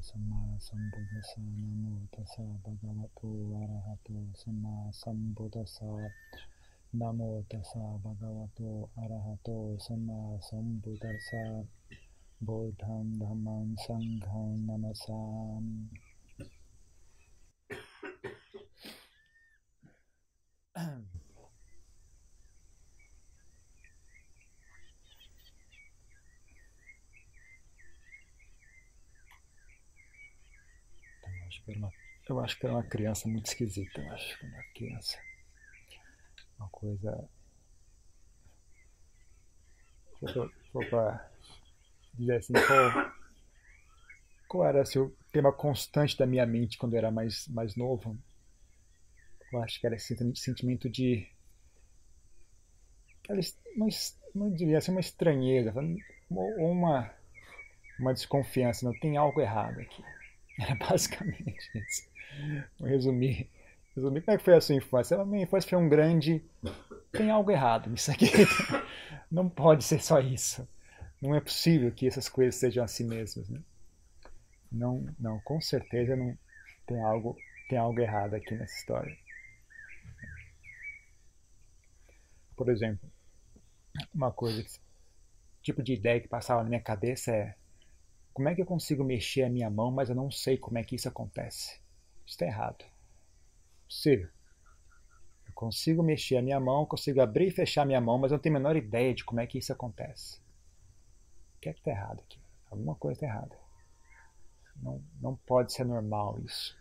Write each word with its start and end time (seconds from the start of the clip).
Samma 0.00 0.54
Sambuddhassa 0.60 1.40
Namo 1.42 2.06
Tassa 2.14 2.42
Bhagavato 2.62 3.50
Arahato 3.58 4.30
Samma 4.34 4.92
Sambuddhassa 4.94 5.90
Namo 6.94 7.44
Tassa 7.50 7.98
Bhagavato 7.98 8.90
Arahato 8.96 9.76
Samma 9.80 10.38
Sambuddhassa 10.40 11.66
Buddham 12.40 13.18
Dhammam 13.18 13.74
Sangham 13.76 14.66
Namasam 14.66 15.90
acho 32.48 32.58
que 32.58 32.64
era 32.66 32.74
uma 32.74 32.82
criança 32.82 33.28
muito 33.28 33.46
esquisita, 33.46 34.00
eu 34.00 34.10
acho, 34.10 34.38
quando 34.40 34.54
era 34.54 34.64
criança. 34.74 35.18
Uma 36.58 36.68
coisa. 36.70 37.28
Se 40.18 40.36
eu 40.36 40.50
for 40.72 40.86
para 40.88 41.30
dizer 42.14 42.36
assim, 42.36 42.54
qual, 42.54 43.12
qual 44.48 44.66
era 44.66 44.80
assim, 44.80 44.98
o 44.98 45.14
tema 45.30 45.52
constante 45.52 46.16
da 46.16 46.26
minha 46.26 46.46
mente 46.46 46.78
quando 46.78 46.94
eu 46.94 46.98
era 46.98 47.10
mais, 47.10 47.46
mais 47.48 47.76
novo? 47.76 48.18
Eu 49.52 49.62
acho 49.62 49.78
que 49.78 49.86
era 49.86 49.96
esse 49.96 50.16
sentimento 50.34 50.88
de. 50.88 51.28
Não, 53.76 53.88
não 54.34 54.50
diria 54.50 54.78
assim, 54.78 54.90
uma 54.90 55.00
estranheza, 55.00 55.72
ou 56.30 56.72
uma, 56.72 57.14
uma 58.00 58.14
desconfiança, 58.14 58.86
não 58.86 58.98
tem 58.98 59.18
algo 59.18 59.38
errado 59.38 59.78
aqui. 59.80 60.02
Era 60.58 60.74
basicamente 60.74 61.70
isso. 61.74 62.07
Resumir. 62.80 63.48
Resumir 63.94 64.20
como 64.22 64.34
é 64.34 64.38
que 64.38 64.44
foi 64.44 64.54
a 64.54 64.60
sua 64.60 64.74
infância. 64.74 65.20
A 65.20 65.24
minha 65.24 65.42
infância 65.42 65.68
foi 65.68 65.78
um 65.78 65.88
grande. 65.88 66.42
Tem 67.12 67.30
algo 67.30 67.50
errado 67.50 67.90
nisso 67.90 68.10
aqui. 68.10 68.26
Não 69.30 69.48
pode 69.48 69.84
ser 69.84 70.00
só 70.00 70.20
isso. 70.20 70.66
Não 71.20 71.34
é 71.34 71.40
possível 71.40 71.90
que 71.90 72.06
essas 72.06 72.28
coisas 72.28 72.54
sejam 72.54 72.84
assim 72.84 73.04
mesmas. 73.04 73.48
Né? 73.48 73.60
Não, 74.70 75.04
não, 75.18 75.40
com 75.40 75.60
certeza 75.60 76.14
não 76.14 76.38
tem 76.86 77.02
algo, 77.02 77.36
tem 77.68 77.76
algo 77.76 77.98
errado 78.00 78.34
aqui 78.34 78.54
nessa 78.54 78.74
história. 78.76 79.16
Por 82.56 82.68
exemplo, 82.68 83.10
uma 84.14 84.30
coisa, 84.30 84.64
tipo 85.62 85.82
de 85.82 85.94
ideia 85.94 86.20
que 86.20 86.28
passava 86.28 86.62
na 86.62 86.68
minha 86.68 86.80
cabeça 86.80 87.34
é 87.34 87.54
como 88.32 88.48
é 88.48 88.54
que 88.54 88.62
eu 88.62 88.66
consigo 88.66 89.02
mexer 89.02 89.42
a 89.42 89.50
minha 89.50 89.68
mão, 89.68 89.90
mas 89.90 90.08
eu 90.08 90.14
não 90.14 90.30
sei 90.30 90.56
como 90.56 90.78
é 90.78 90.84
que 90.84 90.94
isso 90.94 91.08
acontece? 91.08 91.80
Está 92.28 92.44
errado. 92.44 92.84
Possível. 93.86 94.28
Eu 95.46 95.52
consigo 95.54 96.02
mexer 96.02 96.36
a 96.36 96.42
minha 96.42 96.60
mão, 96.60 96.84
consigo 96.84 97.22
abrir 97.22 97.48
e 97.48 97.50
fechar 97.50 97.82
a 97.82 97.86
minha 97.86 98.00
mão, 98.00 98.18
mas 98.18 98.30
eu 98.30 98.36
não 98.36 98.42
tenho 98.42 98.54
a 98.56 98.58
menor 98.58 98.76
ideia 98.76 99.14
de 99.14 99.24
como 99.24 99.40
é 99.40 99.46
que 99.46 99.58
isso 99.58 99.72
acontece. 99.72 100.38
O 101.56 101.60
que 101.60 101.70
é 101.70 101.72
que 101.72 101.80
está 101.80 101.90
errado 101.90 102.20
aqui? 102.20 102.38
Alguma 102.70 102.94
coisa 102.94 103.16
está 103.16 103.26
errada. 103.26 103.58
Não, 104.76 105.02
não 105.20 105.36
pode 105.36 105.72
ser 105.72 105.84
normal 105.84 106.38
isso. 106.40 106.78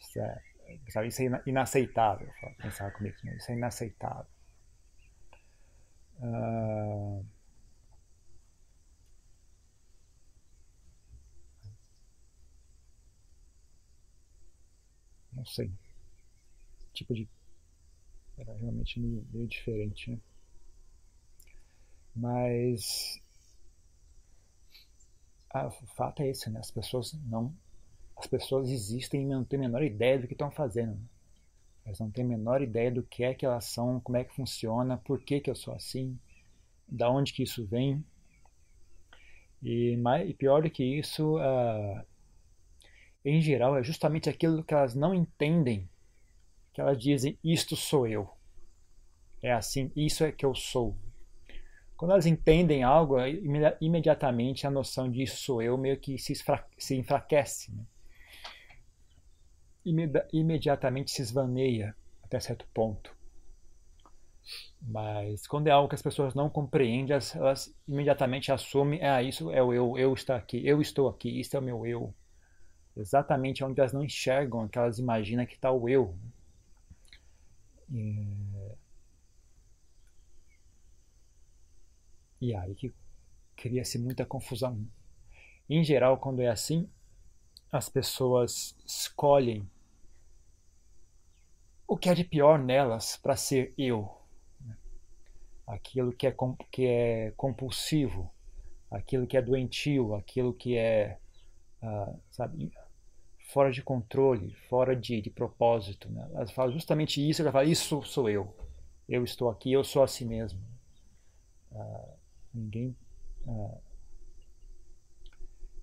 Isso 0.00 0.18
é, 0.20 0.42
sabe, 0.88 1.08
isso 1.08 1.22
é 1.22 1.42
inaceitável. 1.46 2.32
Pensar 2.58 2.90
comigo, 2.92 3.14
isso 3.36 3.52
é 3.52 3.54
inaceitável. 3.54 4.26
Uh... 6.18 7.24
não 15.42 15.46
sei. 15.46 15.72
Tipo 16.94 17.14
de. 17.14 17.28
Era 18.38 18.54
realmente 18.54 19.00
meio, 19.00 19.26
meio 19.32 19.48
diferente, 19.48 20.12
né? 20.12 20.18
Mas. 22.14 23.20
O 25.54 25.86
fato 25.88 26.22
é 26.22 26.28
esse, 26.28 26.48
né? 26.48 26.60
As 26.60 26.70
pessoas 26.70 27.12
não. 27.24 27.54
As 28.16 28.26
pessoas 28.26 28.70
existem 28.70 29.24
e 29.24 29.26
não 29.26 29.44
têm 29.44 29.58
a 29.58 29.62
menor 29.62 29.82
ideia 29.82 30.18
do 30.18 30.28
que 30.28 30.34
estão 30.34 30.50
fazendo. 30.50 30.98
Elas 31.84 31.98
não 31.98 32.10
têm 32.10 32.24
a 32.24 32.28
menor 32.28 32.62
ideia 32.62 32.92
do 32.92 33.02
que 33.02 33.24
é 33.24 33.34
que 33.34 33.44
elas 33.44 33.64
são, 33.64 34.00
como 34.00 34.16
é 34.16 34.24
que 34.24 34.34
funciona, 34.34 34.96
por 34.96 35.20
que, 35.20 35.40
que 35.40 35.50
eu 35.50 35.56
sou 35.56 35.74
assim, 35.74 36.16
da 36.86 37.10
onde 37.10 37.32
que 37.32 37.42
isso 37.42 37.66
vem. 37.66 38.04
E, 39.60 39.96
mais, 39.96 40.30
e 40.30 40.34
pior 40.34 40.62
do 40.62 40.70
que 40.70 40.84
isso, 40.84 41.36
uh, 41.36 42.06
em 43.24 43.40
geral, 43.40 43.76
é 43.76 43.82
justamente 43.82 44.28
aquilo 44.28 44.64
que 44.64 44.74
elas 44.74 44.94
não 44.94 45.14
entendem, 45.14 45.88
que 46.72 46.80
elas 46.80 46.98
dizem: 46.98 47.38
Isto 47.42 47.76
sou 47.76 48.06
eu. 48.06 48.28
É 49.40 49.52
assim, 49.52 49.90
isso 49.94 50.24
é 50.24 50.32
que 50.32 50.44
eu 50.44 50.54
sou. 50.54 50.96
Quando 51.96 52.12
elas 52.12 52.26
entendem 52.26 52.82
algo, 52.82 53.16
imediatamente 53.80 54.66
a 54.66 54.70
noção 54.70 55.08
de 55.10 55.22
isso 55.22 55.36
sou 55.36 55.62
eu 55.62 55.78
meio 55.78 55.96
que 55.98 56.18
se, 56.18 56.32
enfraquece. 56.96 57.72
Né? 57.72 57.84
imediatamente 60.32 61.10
se 61.10 61.22
esvaneia 61.22 61.94
até 62.22 62.38
certo 62.38 62.66
ponto. 62.72 63.14
Mas 64.80 65.46
quando 65.46 65.68
é 65.68 65.70
algo 65.70 65.88
que 65.88 65.94
as 65.94 66.02
pessoas 66.02 66.34
não 66.34 66.50
compreendem, 66.50 67.12
elas, 67.12 67.36
elas 67.36 67.76
imediatamente 67.86 68.50
assumem: 68.50 69.00
ah, 69.02 69.22
isso 69.22 69.50
é 69.50 69.62
o 69.62 69.72
eu, 69.72 69.96
eu 69.96 70.12
estou 70.12 70.34
aqui, 70.34 70.66
eu 70.66 70.80
estou 70.80 71.08
aqui, 71.08 71.40
isso 71.40 71.56
é 71.56 71.60
o 71.60 71.62
meu 71.62 71.86
eu 71.86 72.12
exatamente 72.96 73.64
onde 73.64 73.80
elas 73.80 73.92
não 73.92 74.04
enxergam, 74.04 74.68
que 74.68 74.78
elas 74.78 74.98
imaginam 74.98 75.46
que 75.46 75.54
está 75.54 75.70
o 75.70 75.88
eu. 75.88 76.16
E, 77.90 78.26
e 82.40 82.54
aí 82.54 82.74
que 82.74 82.92
cria-se 83.56 83.98
muita 83.98 84.24
confusão. 84.24 84.86
Em 85.68 85.82
geral, 85.84 86.18
quando 86.18 86.40
é 86.40 86.48
assim, 86.48 86.88
as 87.70 87.88
pessoas 87.88 88.76
escolhem 88.84 89.68
o 91.86 91.96
que 91.96 92.08
é 92.08 92.14
de 92.14 92.24
pior 92.24 92.58
nelas 92.58 93.16
para 93.16 93.36
ser 93.36 93.74
eu. 93.76 94.10
Aquilo 95.66 96.12
que 96.12 96.26
é, 96.26 96.34
que 96.70 96.86
é 96.86 97.30
compulsivo, 97.36 98.30
aquilo 98.90 99.26
que 99.26 99.36
é 99.36 99.42
doentio, 99.42 100.14
aquilo 100.14 100.52
que 100.52 100.76
é, 100.76 101.18
uh, 101.82 102.20
sabe, 102.30 102.72
fora 103.52 103.70
de 103.70 103.82
controle, 103.82 104.54
fora 104.68 104.96
de, 104.96 105.20
de 105.20 105.30
propósito. 105.30 106.10
Né? 106.10 106.28
Ela 106.32 106.46
fala 106.46 106.72
justamente 106.72 107.26
isso, 107.26 107.42
ela 107.42 107.52
fala, 107.52 107.64
isso 107.64 108.02
sou 108.02 108.28
eu. 108.28 108.56
Eu 109.08 109.24
estou 109.24 109.50
aqui, 109.50 109.70
eu 109.72 109.84
sou 109.84 110.02
assim 110.02 110.24
mesmo. 110.24 110.58
Uh, 111.70 112.14
ninguém 112.52 112.96
uh, 113.46 113.80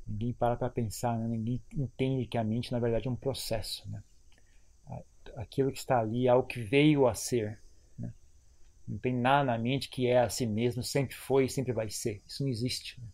ninguém 0.08 0.34
para 0.34 0.56
para 0.56 0.69
pensar, 0.69 1.18
né? 1.18 1.28
ninguém 1.28 1.62
entende 1.75 2.25
que 2.25 2.38
a 2.38 2.44
mente 2.44 2.72
na 2.72 2.79
verdade 2.79 3.08
é 3.08 3.12
um 3.12 3.16
processo. 3.16 3.90
Né? 3.90 4.03
Aquilo 5.35 5.72
que 5.72 5.78
está 5.78 6.00
ali 6.00 6.25
é 6.25 6.29
algo 6.29 6.47
que 6.47 6.59
veio 6.59 7.08
a 7.08 7.13
ser. 7.13 7.62
Né? 7.97 8.12
Não 8.88 8.97
tem 8.97 9.13
nada 9.13 9.52
na 9.52 9.58
mente 9.58 9.90
que 9.90 10.08
é 10.08 10.19
assim 10.19 10.47
mesmo, 10.47 10.81
sempre 10.84 11.16
foi 11.16 11.46
e 11.46 11.50
sempre 11.50 11.72
vai 11.72 11.90
ser. 11.90 12.24
Isso 12.25 12.41
não 12.41 12.50
existe. 12.50 13.00
Né? 13.00 13.08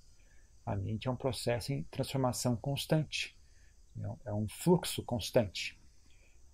A 0.66 0.76
mente 0.76 1.08
é 1.08 1.12
um 1.12 1.16
processo 1.16 1.74
em 1.74 1.84
transformação 1.84 2.56
constante. 2.56 3.35
É 4.26 4.34
um 4.34 4.48
fluxo 4.48 5.04
constante. 5.04 5.80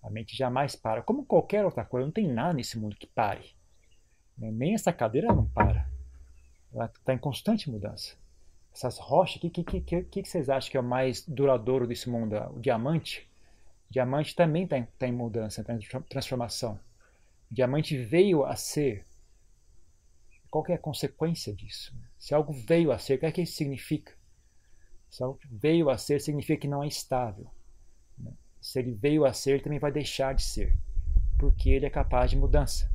A 0.02 0.10
mente 0.10 0.36
jamais 0.36 0.74
para. 0.74 1.02
Como 1.02 1.24
qualquer 1.24 1.64
outra 1.64 1.84
coisa, 1.84 2.06
não 2.06 2.12
tem 2.12 2.26
nada 2.26 2.54
nesse 2.54 2.78
mundo 2.78 2.96
que 2.96 3.06
pare. 3.06 3.54
Né? 4.36 4.50
Nem 4.50 4.74
essa 4.74 4.92
cadeira 4.92 5.28
não 5.28 5.46
para. 5.46 5.88
Ela 6.72 6.86
está 6.86 7.14
em 7.14 7.18
constante 7.18 7.70
mudança. 7.70 8.16
Essas 8.74 8.98
rochas, 8.98 9.36
o 9.36 9.50
que, 9.50 9.62
que, 9.62 9.80
que, 9.80 10.02
que, 10.02 10.24
vocês 10.24 10.48
acham 10.48 10.70
que 10.70 10.76
é 10.76 10.80
o 10.80 10.84
mais 10.84 11.26
duradouro 11.26 11.86
desse 11.86 12.08
mundo? 12.08 12.34
O 12.54 12.58
diamante? 12.58 13.28
O 13.90 13.92
diamante 13.92 14.34
também 14.34 14.64
está 14.64 14.78
em, 14.78 14.84
tá 14.98 15.06
em 15.06 15.12
mudança, 15.12 15.60
está 15.60 15.74
em 15.74 15.80
transformação. 16.08 16.80
O 17.50 17.54
diamante 17.54 17.96
veio 17.98 18.44
a 18.44 18.56
ser. 18.56 19.04
Qual 20.50 20.64
é 20.68 20.74
a 20.74 20.78
consequência 20.78 21.52
disso? 21.54 21.94
Se 22.18 22.34
algo 22.34 22.52
veio 22.52 22.90
a 22.90 22.98
ser, 22.98 23.14
o 23.14 23.18
que, 23.18 23.26
é 23.26 23.32
que 23.32 23.42
isso 23.42 23.54
significa? 23.54 24.14
Algo 25.20 25.38
veio 25.50 25.90
a 25.90 25.98
ser, 25.98 26.20
significa 26.20 26.62
que 26.62 26.68
não 26.68 26.82
é 26.82 26.86
estável. 26.86 27.46
Né? 28.18 28.32
Se 28.60 28.78
ele 28.78 28.92
veio 28.92 29.26
a 29.26 29.32
ser, 29.32 29.62
também 29.62 29.78
vai 29.78 29.92
deixar 29.92 30.34
de 30.34 30.42
ser, 30.42 30.74
porque 31.38 31.68
ele 31.68 31.84
é 31.84 31.90
capaz 31.90 32.30
de 32.30 32.36
mudança. 32.36 32.90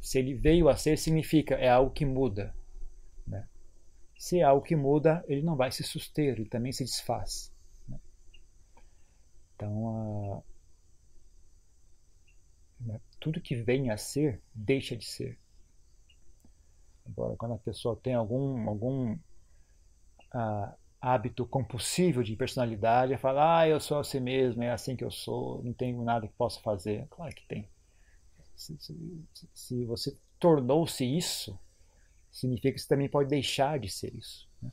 Se 0.00 0.18
ele 0.18 0.34
veio 0.34 0.68
a 0.68 0.76
ser, 0.76 0.98
significa 0.98 1.54
é 1.54 1.68
algo 1.68 1.92
que 1.92 2.04
muda. 2.04 2.54
Né? 3.26 3.46
Se 4.18 4.40
é 4.40 4.42
algo 4.42 4.64
que 4.64 4.74
muda, 4.74 5.24
ele 5.28 5.42
não 5.42 5.54
vai 5.54 5.70
se 5.70 5.84
suster, 5.84 6.34
ele 6.34 6.48
também 6.48 6.72
se 6.72 6.82
desfaz. 6.82 7.52
Né? 7.88 8.00
Então, 9.54 10.42
né? 12.80 13.00
tudo 13.20 13.40
que 13.40 13.54
vem 13.54 13.90
a 13.90 13.96
ser, 13.96 14.42
deixa 14.52 14.96
de 14.96 15.04
ser. 15.04 15.38
Agora, 17.06 17.36
quando 17.36 17.54
a 17.54 17.58
pessoa 17.58 17.96
tem 17.96 18.14
algum, 18.14 18.68
algum 18.68 19.16
hábito 21.00 21.46
compulsivo 21.46 22.24
de 22.24 22.34
personalidade 22.36 23.12
é 23.12 23.18
falar, 23.18 23.60
ah, 23.60 23.68
eu 23.68 23.80
sou 23.80 23.98
assim 23.98 24.20
mesmo, 24.20 24.62
é 24.62 24.70
assim 24.70 24.96
que 24.96 25.04
eu 25.04 25.10
sou, 25.10 25.62
não 25.62 25.72
tenho 25.72 26.02
nada 26.02 26.26
que 26.26 26.34
possa 26.34 26.60
fazer. 26.60 27.06
Claro 27.08 27.34
que 27.34 27.46
tem. 27.46 27.68
Se, 28.56 28.76
se, 28.80 29.24
se 29.54 29.84
você 29.84 30.18
tornou-se 30.38 31.04
isso, 31.04 31.58
significa 32.30 32.72
que 32.72 32.80
você 32.80 32.88
também 32.88 33.08
pode 33.08 33.28
deixar 33.28 33.78
de 33.78 33.88
ser 33.88 34.14
isso. 34.14 34.48
Né? 34.60 34.72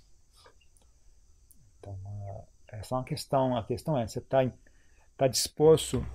Então, 1.79 1.97
essa 2.67 2.95
é 2.95 2.97
uma 2.97 3.03
questão. 3.03 3.55
A 3.55 3.63
questão 3.63 3.97
é, 3.97 4.07
você 4.07 4.19
está 4.19 4.39
tá 5.15 5.27
disposto 5.27 6.05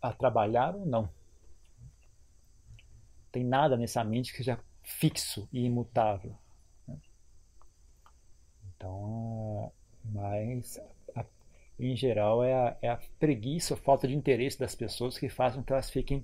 a 0.00 0.12
trabalhar 0.12 0.74
ou 0.74 0.86
não? 0.86 1.08
Tem 3.30 3.44
nada 3.44 3.76
nessa 3.76 4.02
mente 4.02 4.30
que 4.32 4.38
seja 4.38 4.58
fixo 4.82 5.48
e 5.52 5.64
imutável. 5.64 6.38
Então, 8.84 9.72
mas 10.04 10.78
a, 11.16 11.24
em 11.80 11.96
geral 11.96 12.44
é 12.44 12.52
a, 12.52 12.76
é 12.82 12.88
a 12.90 13.00
preguiça 13.18 13.72
ou 13.72 13.80
falta 13.80 14.06
de 14.06 14.14
interesse 14.14 14.58
das 14.58 14.74
pessoas 14.74 15.16
que 15.16 15.26
fazem 15.30 15.60
com 15.60 15.66
que 15.66 15.72
elas 15.72 15.88
fiquem 15.88 16.22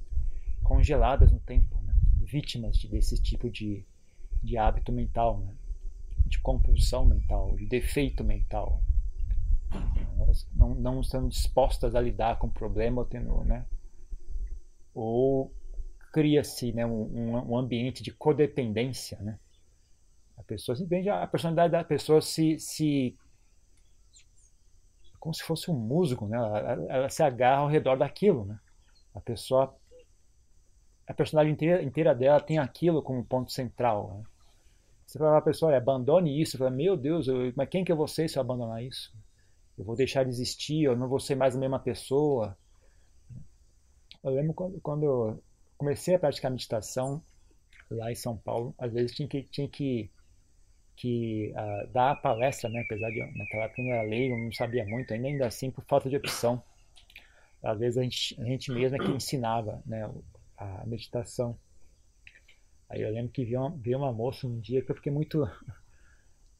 congeladas 0.62 1.32
no 1.32 1.40
tempo, 1.40 1.80
né? 1.80 1.94
vítimas 2.20 2.76
de, 2.76 2.86
desse 2.86 3.20
tipo 3.20 3.48
de, 3.48 3.82
de 4.42 4.58
hábito 4.58 4.92
mental, 4.92 5.38
né? 5.40 5.54
de 6.26 6.38
compulsão 6.40 7.06
mental, 7.06 7.56
de 7.56 7.64
defeito 7.64 8.22
mental. 8.22 8.82
Elas 10.18 10.46
não, 10.52 10.74
não 10.74 11.00
estão 11.00 11.26
dispostas 11.28 11.94
a 11.94 12.00
lidar 12.00 12.38
com 12.38 12.46
o 12.46 12.52
problema, 12.52 13.06
tendo, 13.06 13.42
né? 13.42 13.64
ou 14.94 15.50
cria-se 16.12 16.72
né, 16.72 16.84
um, 16.84 17.52
um 17.52 17.56
ambiente 17.56 18.02
de 18.02 18.10
codependência, 18.10 19.18
né? 19.20 19.38
A 20.40 20.42
pessoa 20.42 20.74
simplesmente, 20.74 21.08
a 21.10 21.26
personalidade 21.26 21.72
da 21.72 21.84
pessoa 21.84 22.22
se, 22.22 22.58
se 22.58 23.14
como 25.18 25.34
se 25.34 25.42
fosse 25.42 25.70
um 25.70 25.74
músico, 25.74 26.26
né? 26.26 26.38
Ela, 26.38 26.86
ela, 26.88 27.08
se 27.10 27.22
agarra 27.22 27.60
ao 27.60 27.68
redor 27.68 27.96
daquilo, 27.96 28.46
né? 28.46 28.58
A 29.14 29.20
pessoa, 29.20 29.76
a 31.06 31.12
personalidade 31.12 31.54
inteira, 31.54 31.82
inteira 31.82 32.14
dela 32.14 32.40
tem 32.40 32.58
aquilo 32.58 33.02
como 33.02 33.24
ponto 33.24 33.52
central. 33.52 34.16
Né? 34.16 34.24
Você 35.06 35.18
fala 35.18 35.32
para 35.32 35.38
a 35.38 35.42
pessoa, 35.42 35.76
abandone 35.76 36.40
isso. 36.40 36.56
Fala, 36.56 36.70
meu 36.70 36.96
Deus, 36.96 37.28
eu, 37.28 37.52
mas 37.54 37.68
quem 37.68 37.84
que 37.84 37.92
eu 37.92 37.96
vou 37.96 38.08
ser 38.08 38.28
se 38.28 38.38
eu 38.38 38.40
abandonar 38.40 38.82
isso? 38.82 39.12
Eu 39.76 39.84
vou 39.84 39.94
deixar 39.94 40.24
de 40.24 40.30
existir, 40.30 40.84
eu 40.84 40.96
não 40.96 41.08
vou 41.08 41.20
ser 41.20 41.34
mais 41.34 41.54
a 41.54 41.58
mesma 41.58 41.78
pessoa. 41.78 42.56
Eu 44.24 44.30
lembro 44.30 44.54
quando, 44.54 44.80
quando 44.80 45.02
eu 45.04 45.42
comecei 45.76 46.14
a 46.14 46.18
praticar 46.18 46.50
meditação 46.50 47.22
lá 47.90 48.10
em 48.10 48.14
São 48.14 48.36
Paulo, 48.36 48.74
às 48.78 48.92
vezes 48.92 49.14
tinha 49.14 49.28
que, 49.28 49.42
tinha 49.42 49.68
que 49.68 50.10
que 51.00 51.50
uh, 51.56 51.90
dá 51.92 52.10
a 52.10 52.16
palestra, 52.16 52.68
né? 52.68 52.82
apesar 52.82 53.08
de 53.10 53.20
naquela 53.34 53.64
época 53.64 53.80
eu 53.80 53.86
não 53.86 53.92
era 53.94 54.02
leigo, 54.02 54.36
não 54.36 54.52
sabia 54.52 54.84
muito, 54.84 55.14
ainda, 55.14 55.28
ainda 55.28 55.46
assim 55.46 55.70
por 55.70 55.82
falta 55.84 56.10
de 56.10 56.16
opção. 56.16 56.62
Às 57.62 57.78
vezes 57.78 57.96
a 57.96 58.02
gente, 58.02 58.38
a 58.38 58.44
gente 58.44 58.70
mesmo 58.70 58.96
é 58.96 58.98
que 58.98 59.10
ensinava 59.10 59.82
né? 59.86 60.10
a 60.58 60.84
meditação. 60.86 61.58
Aí 62.86 63.00
eu 63.00 63.10
lembro 63.10 63.32
que 63.32 63.46
vi 63.46 63.56
uma, 63.56 63.70
uma 63.70 64.12
moça 64.12 64.46
um 64.46 64.60
dia 64.60 64.82
que 64.82 64.90
eu 64.90 64.96
fiquei 64.96 65.10
muito. 65.10 65.44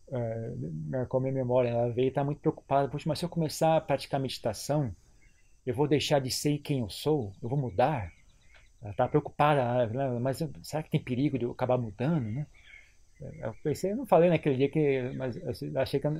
Uh, 0.08 0.72
marcou 0.88 1.20
minha 1.20 1.34
memória. 1.34 1.68
Ela 1.68 1.90
veio 1.90 2.06
e 2.06 2.08
está 2.08 2.24
muito 2.24 2.40
preocupada. 2.40 2.88
Poxa, 2.88 3.04
mas 3.06 3.18
se 3.18 3.26
eu 3.26 3.28
começar 3.28 3.76
a 3.76 3.80
praticar 3.80 4.18
meditação, 4.18 4.94
eu 5.66 5.74
vou 5.74 5.86
deixar 5.86 6.18
de 6.18 6.30
ser 6.30 6.58
quem 6.58 6.80
eu 6.80 6.88
sou? 6.88 7.34
Eu 7.42 7.48
vou 7.48 7.58
mudar? 7.58 8.10
Ela 8.80 8.92
está 8.92 9.06
preocupada. 9.06 9.86
Né? 9.86 10.18
Mas 10.18 10.42
será 10.62 10.82
que 10.82 10.90
tem 10.90 11.02
perigo 11.02 11.38
de 11.38 11.44
eu 11.44 11.50
acabar 11.50 11.76
mudando? 11.76 12.24
Né? 12.24 12.46
Eu 13.20 13.54
pensei, 13.62 13.92
eu 13.92 13.96
não 13.96 14.06
falei 14.06 14.30
naquele 14.30 14.56
dia 14.56 14.70
que, 14.70 15.12
mas 15.16 15.36
achei 15.76 16.00
que 16.00 16.06
eu 16.06 16.12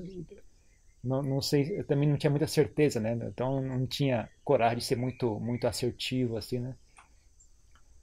não, 1.02 1.22
não 1.22 1.40
sei, 1.40 1.78
eu 1.78 1.84
também 1.84 2.08
não 2.08 2.18
tinha 2.18 2.30
muita 2.30 2.46
certeza, 2.46 3.00
né? 3.00 3.12
Então 3.12 3.60
não 3.62 3.86
tinha 3.86 4.28
coragem 4.44 4.78
de 4.78 4.84
ser 4.84 4.96
muito, 4.96 5.40
muito 5.40 5.66
assertivo 5.66 6.36
assim, 6.36 6.58
né? 6.58 6.76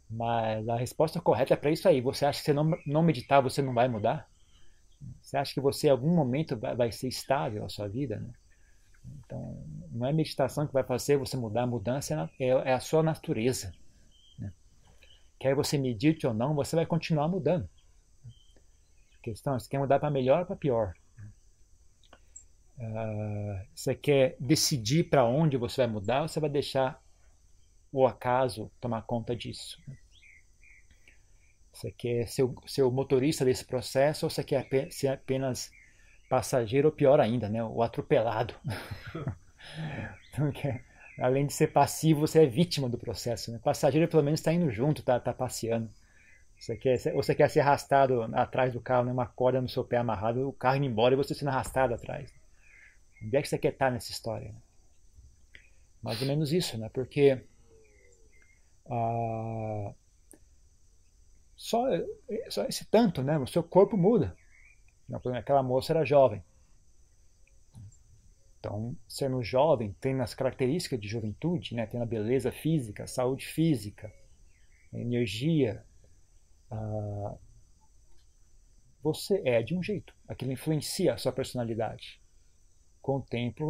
Mas 0.10 0.68
a 0.68 0.76
resposta 0.76 1.22
correta 1.22 1.54
é 1.54 1.58
para 1.58 1.70
isso 1.70 1.88
aí. 1.88 2.02
Você 2.02 2.26
acha 2.26 2.40
que 2.40 2.46
você 2.46 2.54
não, 2.54 2.72
não 2.86 3.04
meditar, 3.04 3.42
você 3.42 3.62
não 3.62 3.74
vai 3.74 3.88
mudar? 3.88 4.28
Você 5.22 5.38
acha 5.38 5.54
que 5.54 5.62
você 5.62 5.88
em 5.88 5.92
algum 5.92 6.16
momento 6.16 6.58
vai, 6.58 6.76
vai 6.76 6.92
ser 6.92 7.08
estável 7.08 7.66
a 7.66 7.70
sua 7.70 7.88
vida, 7.88 8.20
né? 8.20 8.32
Então, 9.26 9.64
não 9.92 10.06
é 10.08 10.12
meditação 10.12 10.68
que 10.68 10.74
vai 10.74 10.84
fazer 10.84 11.18
você 11.18 11.38
mudar, 11.38 11.64
a 11.64 11.68
mudança 11.68 12.30
é, 12.40 12.48
é 12.48 12.74
a 12.74 12.80
sua 12.80 13.04
natureza. 13.04 13.72
Né? 14.38 14.52
Quer 15.40 15.56
você 15.56 15.78
medite 15.78 16.28
ou 16.28 16.34
não, 16.34 16.56
você 16.56 16.76
vai 16.76 16.86
continuar 16.86 17.28
mudando 17.28 17.70
questão 19.32 19.60
você 19.60 19.70
quer 19.70 19.80
mudar 19.80 20.00
para 20.00 20.10
melhor 20.10 20.40
ou 20.40 20.46
para 20.46 20.56
pior? 20.56 20.94
Uh, 22.78 23.60
você 23.76 23.94
quer 23.94 24.38
decidir 24.40 25.10
para 25.10 25.26
onde 25.26 25.58
você 25.58 25.82
vai 25.82 25.88
mudar 25.88 26.22
ou 26.22 26.28
você 26.28 26.40
vai 26.40 26.50
deixar 26.50 27.02
o 27.92 28.06
acaso 28.06 28.72
tomar 28.80 29.02
conta 29.02 29.36
disso? 29.36 29.78
Você 31.74 31.92
quer 31.92 32.28
ser 32.28 32.44
o, 32.44 32.56
ser 32.66 32.84
o 32.84 32.92
motorista 32.92 33.44
desse 33.44 33.66
processo 33.66 34.26
ou 34.26 34.30
você 34.30 34.44
quer 34.44 34.68
ser 34.92 35.10
apenas 35.10 35.72
passageiro 36.30 36.88
ou 36.88 36.94
pior 36.94 37.20
ainda, 37.20 37.50
né? 37.50 37.64
o 37.64 37.82
atropelado? 37.82 38.56
então, 40.30 40.52
além 41.20 41.46
de 41.48 41.54
ser 41.54 41.68
passivo, 41.68 42.22
você 42.22 42.44
é 42.44 42.46
vítima 42.46 42.88
do 42.88 42.98
processo. 42.98 43.52
Né? 43.52 43.60
Passageiro 43.64 44.08
pelo 44.08 44.24
menos 44.24 44.40
está 44.40 44.54
indo 44.54 44.72
junto, 44.72 45.02
está 45.02 45.20
tá 45.20 45.34
passeando. 45.34 45.90
Você 46.60 46.76
quer, 46.76 46.98
você 47.14 47.36
quer 47.36 47.50
ser 47.50 47.60
arrastado 47.60 48.24
atrás 48.36 48.74
do 48.74 48.82
carro, 48.82 49.06
numa 49.06 49.28
corda 49.28 49.62
no 49.62 49.70
seu 49.70 49.84
pé 49.84 49.98
amarrado, 49.98 50.48
o 50.48 50.54
carro 50.54 50.78
indo 50.78 50.86
embora 50.86 51.14
e 51.14 51.18
você 51.18 51.34
sendo 51.34 51.50
arrastado 51.50 51.94
atrás. 51.94 52.34
Onde 53.24 53.38
é 53.38 53.42
que 53.42 53.48
você 53.48 53.58
quer 53.58 53.74
estar 53.74 53.92
nessa 53.92 54.12
história? 54.12 54.56
Mais 56.02 56.22
ou 56.22 56.28
menos 56.28 56.52
isso, 56.52 56.78
né? 56.78 56.90
Porque 56.90 57.44
ah, 58.90 59.94
só, 61.56 61.86
só 62.50 62.66
esse 62.66 62.86
tanto, 62.86 63.22
né? 63.24 63.38
O 63.38 63.48
seu 63.48 63.64
corpo 63.64 63.98
muda. 63.98 64.36
Aquela 65.36 65.64
moça 65.64 65.94
era 65.94 66.06
jovem. 66.06 66.44
Então, 68.60 68.96
sendo 69.08 69.42
jovem, 69.44 69.96
tem 70.02 70.20
as 70.20 70.34
características 70.34 71.00
de 71.00 71.08
juventude, 71.08 71.76
né? 71.76 71.86
tem 71.86 72.02
a 72.02 72.06
beleza 72.06 72.52
física, 72.52 73.08
saúde 73.08 73.46
física, 73.46 74.12
energia, 74.92 75.86
ah, 76.72 77.36
você 79.02 79.42
é 79.46 79.62
de 79.64 79.76
um 79.76 79.82
jeito. 79.82 80.14
Aquilo 80.28 80.52
influencia 80.52 81.14
a 81.14 81.18
sua 81.18 81.32
personalidade. 81.32 82.22
Com 83.02 83.18
o 83.18 83.22
tempo, 83.22 83.70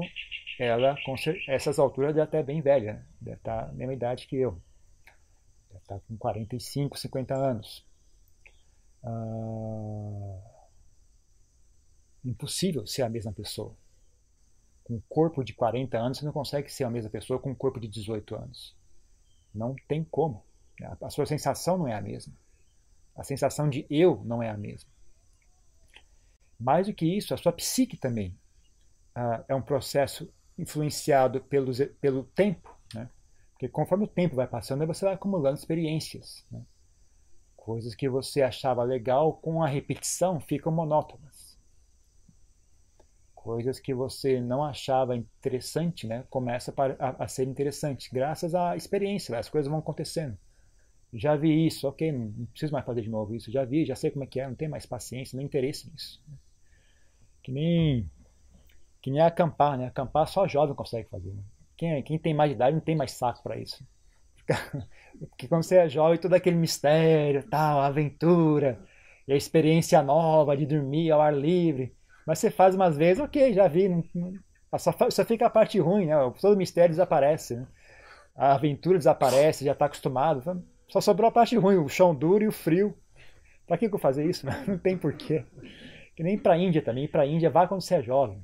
ela, 0.59 0.95
com 1.05 1.15
essas 1.47 1.77
alturas, 1.77 2.15
deve 2.15 2.21
até 2.21 2.41
bem 2.41 2.61
velha. 2.61 3.05
Deve 3.21 3.37
estar 3.37 3.67
na 3.67 3.73
mesma 3.73 3.93
idade 3.93 4.27
que 4.27 4.35
eu. 4.35 4.59
Deve 5.67 5.79
estar 5.79 5.99
com 5.99 6.17
45, 6.17 6.97
50 6.97 7.35
anos. 7.35 7.85
Ah, 9.03 10.39
impossível 12.25 12.87
ser 12.87 13.03
a 13.03 13.09
mesma 13.09 13.31
pessoa. 13.31 13.75
Com 14.83 14.95
um 14.95 15.01
corpo 15.07 15.43
de 15.43 15.53
40 15.53 15.97
anos, 15.97 16.17
você 16.17 16.25
não 16.25 16.31
consegue 16.31 16.71
ser 16.71 16.85
a 16.85 16.89
mesma 16.89 17.09
pessoa 17.09 17.39
com 17.39 17.51
um 17.51 17.55
corpo 17.55 17.79
de 17.79 17.87
18 17.87 18.35
anos. 18.35 18.75
Não 19.53 19.75
tem 19.87 20.03
como. 20.03 20.43
A 21.01 21.09
sua 21.09 21.25
sensação 21.25 21.77
não 21.77 21.87
é 21.87 21.93
a 21.93 22.01
mesma. 22.01 22.33
A 23.17 23.23
sensação 23.23 23.67
de 23.67 23.85
eu 23.89 24.21
não 24.23 24.43
é 24.43 24.49
a 24.49 24.57
mesma. 24.57 24.89
Mais 26.59 26.85
do 26.87 26.93
que 26.93 27.05
isso, 27.05 27.33
a 27.33 27.37
sua 27.37 27.51
psique 27.51 27.97
também 27.97 28.37
uh, 29.17 29.43
é 29.47 29.55
um 29.55 29.61
processo 29.61 30.31
influenciado 30.57 31.41
pelo, 31.41 31.71
pelo 31.99 32.23
tempo. 32.23 32.75
Né? 32.93 33.09
Porque 33.51 33.67
conforme 33.67 34.05
o 34.05 34.07
tempo 34.07 34.35
vai 34.35 34.47
passando, 34.47 34.85
você 34.85 35.05
vai 35.05 35.15
acumulando 35.15 35.57
experiências. 35.57 36.45
Né? 36.51 36.61
Coisas 37.55 37.95
que 37.95 38.07
você 38.07 38.43
achava 38.43 38.83
legal, 38.83 39.33
com 39.33 39.63
a 39.63 39.67
repetição 39.67 40.39
ficam 40.39 40.71
monótonas. 40.71 41.57
Coisas 43.33 43.79
que 43.79 43.93
você 43.93 44.39
não 44.41 44.63
achava 44.63 45.15
interessante, 45.15 46.05
né? 46.05 46.23
começa 46.29 46.73
a, 46.99 47.23
a 47.23 47.27
ser 47.27 47.47
interessante, 47.47 48.09
graças 48.11 48.53
à 48.53 48.75
experiência, 48.75 49.37
as 49.37 49.49
coisas 49.49 49.69
vão 49.69 49.79
acontecendo 49.79 50.37
já 51.13 51.35
vi 51.35 51.65
isso, 51.65 51.87
ok, 51.87 52.11
não 52.11 52.45
preciso 52.47 52.73
mais 52.73 52.85
fazer 52.85 53.01
de 53.01 53.09
novo 53.09 53.33
isso, 53.35 53.51
já 53.51 53.63
vi, 53.63 53.85
já 53.85 53.95
sei 53.95 54.11
como 54.11 54.23
é 54.23 54.27
que 54.27 54.39
é, 54.39 54.47
não 54.47 54.55
tenho 54.55 54.71
mais 54.71 54.85
paciência, 54.85 55.37
nem 55.37 55.45
interesse 55.45 55.89
nisso. 55.89 56.21
Que 57.41 57.51
nem, 57.51 58.09
que 59.01 59.09
nem 59.09 59.21
acampar, 59.21 59.77
né? 59.77 59.87
Acampar 59.87 60.27
só 60.27 60.47
jovem 60.47 60.75
consegue 60.75 61.09
fazer. 61.09 61.29
Né? 61.29 61.41
Quem, 61.77 62.03
quem 62.03 62.19
tem 62.19 62.33
mais 62.33 62.51
idade 62.51 62.75
não 62.75 62.81
tem 62.81 62.95
mais 62.95 63.11
saco 63.11 63.41
para 63.41 63.57
isso. 63.57 63.85
Porque 65.29 65.47
quando 65.47 65.63
você 65.63 65.77
é 65.77 65.89
jovem, 65.89 66.19
todo 66.19 66.33
aquele 66.33 66.57
mistério, 66.57 67.47
tal, 67.49 67.79
aventura, 67.79 68.79
e 69.27 69.33
a 69.33 69.35
experiência 69.35 70.01
nova 70.01 70.55
de 70.55 70.65
dormir 70.65 71.11
ao 71.11 71.21
ar 71.21 71.33
livre. 71.33 71.95
Mas 72.25 72.39
você 72.39 72.51
faz 72.51 72.75
umas 72.75 72.97
vezes, 72.97 73.23
ok, 73.23 73.53
já 73.53 73.67
vi, 73.67 73.87
não, 73.87 74.03
não, 74.13 74.33
só, 74.77 74.93
só 75.09 75.25
fica 75.25 75.45
a 75.45 75.49
parte 75.49 75.79
ruim, 75.79 76.05
né? 76.05 76.15
Todo 76.41 76.53
o 76.53 76.57
mistério 76.57 76.91
desaparece, 76.91 77.55
né? 77.55 77.67
A 78.35 78.53
aventura 78.53 78.97
desaparece, 78.97 79.65
já 79.65 79.71
está 79.71 79.85
acostumado. 79.85 80.63
Só 80.87 81.01
sobrou 81.01 81.27
a 81.27 81.31
parte 81.31 81.55
ruim, 81.57 81.77
o 81.77 81.89
chão 81.89 82.15
duro 82.15 82.43
e 82.43 82.47
o 82.47 82.51
frio. 82.51 82.97
Pra 83.65 83.77
que, 83.77 83.89
que 83.89 83.95
eu 83.95 83.99
fazer 83.99 84.25
isso? 84.25 84.45
Não 84.67 84.77
tem 84.77 84.97
porquê. 84.97 85.43
Que 86.15 86.23
nem 86.23 86.37
para 86.37 86.53
a 86.53 86.57
Índia 86.57 86.81
também. 86.81 87.07
Para 87.07 87.23
a 87.23 87.27
Índia, 87.27 87.49
vá 87.49 87.67
quando 87.67 87.81
você 87.81 87.95
é 87.95 88.03
jovem. 88.03 88.41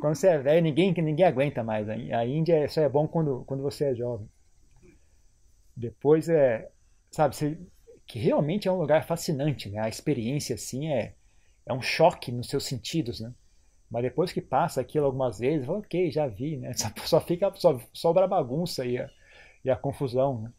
Quando 0.00 0.14
você 0.14 0.28
é 0.28 0.38
velho, 0.38 0.62
ninguém, 0.62 0.92
ninguém 0.92 1.24
aguenta 1.24 1.62
mais. 1.62 1.88
A 1.88 2.26
Índia 2.26 2.68
só 2.68 2.82
é 2.82 2.88
bom 2.88 3.06
quando, 3.06 3.44
quando 3.46 3.62
você 3.62 3.86
é 3.86 3.94
jovem. 3.94 4.28
Depois 5.76 6.28
é, 6.28 6.68
sabe, 7.10 7.36
você, 7.36 7.58
que 8.06 8.18
realmente 8.18 8.66
é 8.66 8.72
um 8.72 8.78
lugar 8.78 9.06
fascinante, 9.06 9.68
né? 9.70 9.80
A 9.80 9.88
experiência, 9.88 10.54
assim, 10.54 10.88
é, 10.88 11.14
é 11.64 11.72
um 11.72 11.80
choque 11.80 12.32
nos 12.32 12.48
seus 12.48 12.64
sentidos, 12.64 13.20
né? 13.20 13.32
Mas 13.90 14.02
depois 14.02 14.32
que 14.32 14.40
passa 14.40 14.80
aquilo 14.80 15.06
algumas 15.06 15.38
vezes, 15.38 15.66
fala, 15.66 15.78
ok, 15.78 16.10
já 16.10 16.26
vi, 16.26 16.56
né? 16.56 16.72
Só 17.04 17.20
fica, 17.20 17.52
só 17.54 17.80
sobra 17.92 18.24
a 18.24 18.28
bagunça 18.28 18.84
e 18.84 18.98
a, 18.98 19.08
e 19.64 19.70
a 19.70 19.76
confusão, 19.76 20.42
né? 20.42 20.52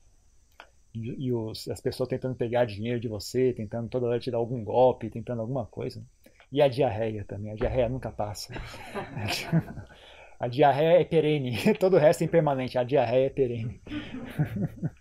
E, 0.93 1.27
e 1.27 1.33
os, 1.33 1.67
as 1.67 1.79
pessoas 1.79 2.09
tentando 2.09 2.35
pegar 2.35 2.65
dinheiro 2.65 2.99
de 2.99 3.07
você, 3.07 3.53
tentando 3.53 3.89
toda 3.89 4.07
hora 4.07 4.19
te 4.19 4.31
dar 4.31 4.37
algum 4.37 4.63
golpe, 4.63 5.09
tentando 5.09 5.41
alguma 5.41 5.65
coisa. 5.65 6.03
E 6.51 6.61
a 6.61 6.67
diarreia 6.67 7.23
também, 7.25 7.51
a 7.51 7.55
diarreia 7.55 7.89
nunca 7.89 8.11
passa. 8.11 8.53
a 10.39 10.47
diarreia 10.47 11.01
é 11.01 11.05
perene, 11.05 11.57
todo 11.79 11.95
o 11.95 11.99
resto 11.99 12.21
é 12.21 12.25
impermanente, 12.25 12.77
a 12.77 12.83
diarreia 12.83 13.27
é 13.27 13.29
perene. 13.29 13.79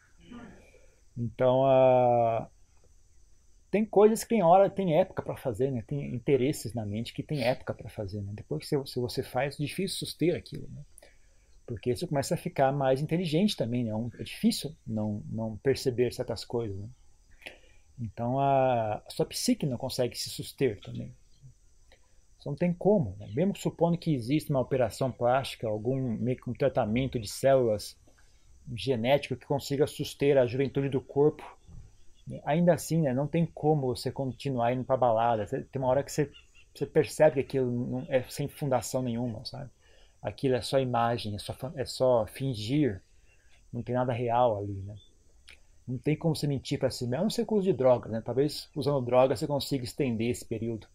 então, 1.17 1.63
uh, 1.63 2.47
tem 3.71 3.85
coisas 3.85 4.23
que 4.23 4.31
tem 4.31 4.43
hora, 4.43 4.69
tem 4.69 4.99
época 4.99 5.23
para 5.23 5.37
fazer, 5.37 5.71
né? 5.71 5.83
Tem 5.87 6.15
interesses 6.15 6.75
na 6.75 6.85
mente 6.85 7.15
que 7.15 7.23
tem 7.23 7.45
época 7.45 7.73
para 7.73 7.89
fazer, 7.89 8.21
né? 8.21 8.33
Depois 8.35 8.63
que 8.63 8.77
você, 8.77 8.93
se 8.93 9.01
você 9.01 9.23
faz, 9.23 9.59
é 9.59 9.65
difícil 9.65 9.99
suster 9.99 10.37
aquilo, 10.37 10.69
né? 10.71 10.83
Porque 11.69 11.95
você 11.95 12.07
começa 12.07 12.35
a 12.35 12.39
ficar 12.39 12.73
mais 12.73 13.03
inteligente 13.03 13.55
também, 13.55 13.85
né? 13.85 13.91
É, 13.91 14.23
é 14.23 14.25
difícil 14.25 14.75
não, 14.87 15.23
não 15.31 15.59
perceber 15.59 16.11
certas 16.15 16.43
coisas, 16.43 16.75
né? 16.75 16.89
Então 18.01 18.41
a, 18.41 19.03
a 19.07 19.11
sua 19.11 19.27
psique 19.27 19.67
não 19.67 19.77
consegue 19.77 20.17
se 20.17 20.31
suster 20.31 20.81
também. 20.81 21.15
Você 22.39 22.49
não 22.49 22.57
tem 22.57 22.73
como, 22.73 23.15
né? 23.19 23.29
mesmo 23.35 23.55
supondo 23.55 23.99
que 23.99 24.15
exista 24.15 24.51
uma 24.51 24.61
operação 24.61 25.13
plástica, 25.13 25.69
algum 25.69 26.01
meio 26.17 26.39
que 26.39 26.49
um 26.49 26.55
tratamento 26.55 27.19
de 27.19 27.29
células 27.29 27.99
genético 28.75 29.37
que 29.37 29.45
consiga 29.45 29.87
suster 29.87 30.39
a 30.39 30.47
juventude 30.47 30.89
do 30.89 31.01
corpo, 31.01 31.45
ainda 32.45 32.73
assim, 32.73 33.03
né, 33.03 33.13
não 33.13 33.27
tem 33.27 33.45
como 33.45 33.89
você 33.89 34.11
continuar 34.11 34.73
indo 34.73 34.85
para 34.85 34.97
balada. 34.97 35.47
Tem 35.47 35.83
uma 35.83 35.89
hora 35.89 36.03
que 36.03 36.13
você, 36.13 36.31
você 36.75 36.87
percebe 36.87 37.35
que 37.35 37.41
aquilo 37.41 37.71
não 37.71 38.07
é 38.09 38.23
sem 38.29 38.49
fundação 38.49 39.03
nenhuma, 39.03 39.45
sabe? 39.45 39.71
Aquilo 40.23 40.57
é 40.57 40.61
só 40.61 40.81
imagem, 40.81 41.35
é 41.35 41.39
só, 41.39 41.55
é 41.77 41.85
só 41.85 42.27
fingir, 42.27 43.01
não 43.73 43.83
tem 43.83 43.95
nada 43.95 44.13
real 44.13 44.59
ali, 44.59 44.75
né? 44.75 44.97
Não 45.87 45.97
tem 45.97 46.17
como 46.17 46.37
você 46.37 46.47
mentir 46.47 46.79
para 46.79 46.91
si 46.91 47.07
mesmo, 47.07 47.21
a 47.21 47.23
não 47.23 47.31
ser 47.31 47.47
com 47.47 47.61
de 47.61 47.73
drogas, 47.73 48.13
né? 48.13 48.21
Talvez 48.21 48.69
usando 48.75 49.05
drogas 49.05 49.39
você 49.39 49.47
consiga 49.47 49.85
estender 49.85 50.31
esse 50.31 50.45
período. 50.45 50.87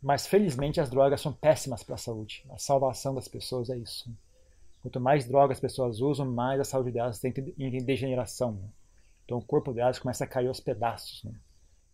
Mas 0.00 0.26
felizmente 0.26 0.80
as 0.80 0.88
drogas 0.88 1.20
são 1.20 1.32
péssimas 1.32 1.82
para 1.82 1.96
a 1.96 1.98
saúde. 1.98 2.44
A 2.50 2.58
salvação 2.58 3.14
das 3.14 3.26
pessoas 3.26 3.68
é 3.70 3.76
isso. 3.76 4.08
Quanto 4.80 5.00
mais 5.00 5.26
drogas 5.26 5.56
as 5.56 5.60
pessoas 5.60 6.00
usam, 6.00 6.30
mais 6.30 6.60
a 6.60 6.64
saúde 6.64 6.92
delas 6.92 7.18
tem 7.18 7.34
em 7.58 7.84
degeneração. 7.84 8.52
Né? 8.52 8.68
Então 9.24 9.38
o 9.38 9.44
corpo 9.44 9.72
delas 9.72 9.98
começa 9.98 10.24
a 10.24 10.28
cair 10.28 10.46
aos 10.46 10.60
pedaços. 10.60 11.24
Né? 11.24 11.34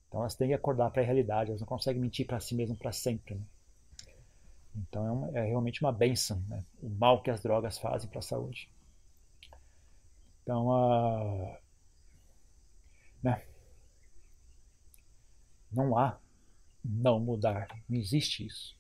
Então 0.09 0.21
elas 0.21 0.35
têm 0.35 0.49
que 0.49 0.55
acordar 0.55 0.91
para 0.91 1.01
a 1.01 1.05
realidade, 1.05 1.51
elas 1.51 1.61
não 1.61 1.67
conseguem 1.67 2.03
mentir 2.03 2.27
para 2.27 2.41
si 2.41 2.55
mesmas 2.55 2.79
para 2.79 2.93
sempre. 2.93 3.37
Né? 3.37 3.43
Então 4.77 5.07
é, 5.07 5.11
uma, 5.11 5.39
é, 5.39 5.47
realmente 5.47 5.81
uma 5.81 5.93
benção 5.93 6.43
né? 6.49 6.65
o 6.83 6.89
mal 6.89 7.23
que 7.23 7.31
as 7.31 7.43
drogas 7.43 7.79
fazem 7.79 8.09
para 8.09 8.19
a 8.19 8.23
saúde. 8.23 8.69
Então, 10.43 10.69
uh, 10.69 11.57
né? 13.23 13.43
não 15.73 15.97
há 15.97 16.19
não 16.85 17.19
mudar. 17.19 17.69
Não 17.89 17.99
existe 17.99 18.47
isso. 18.47 18.77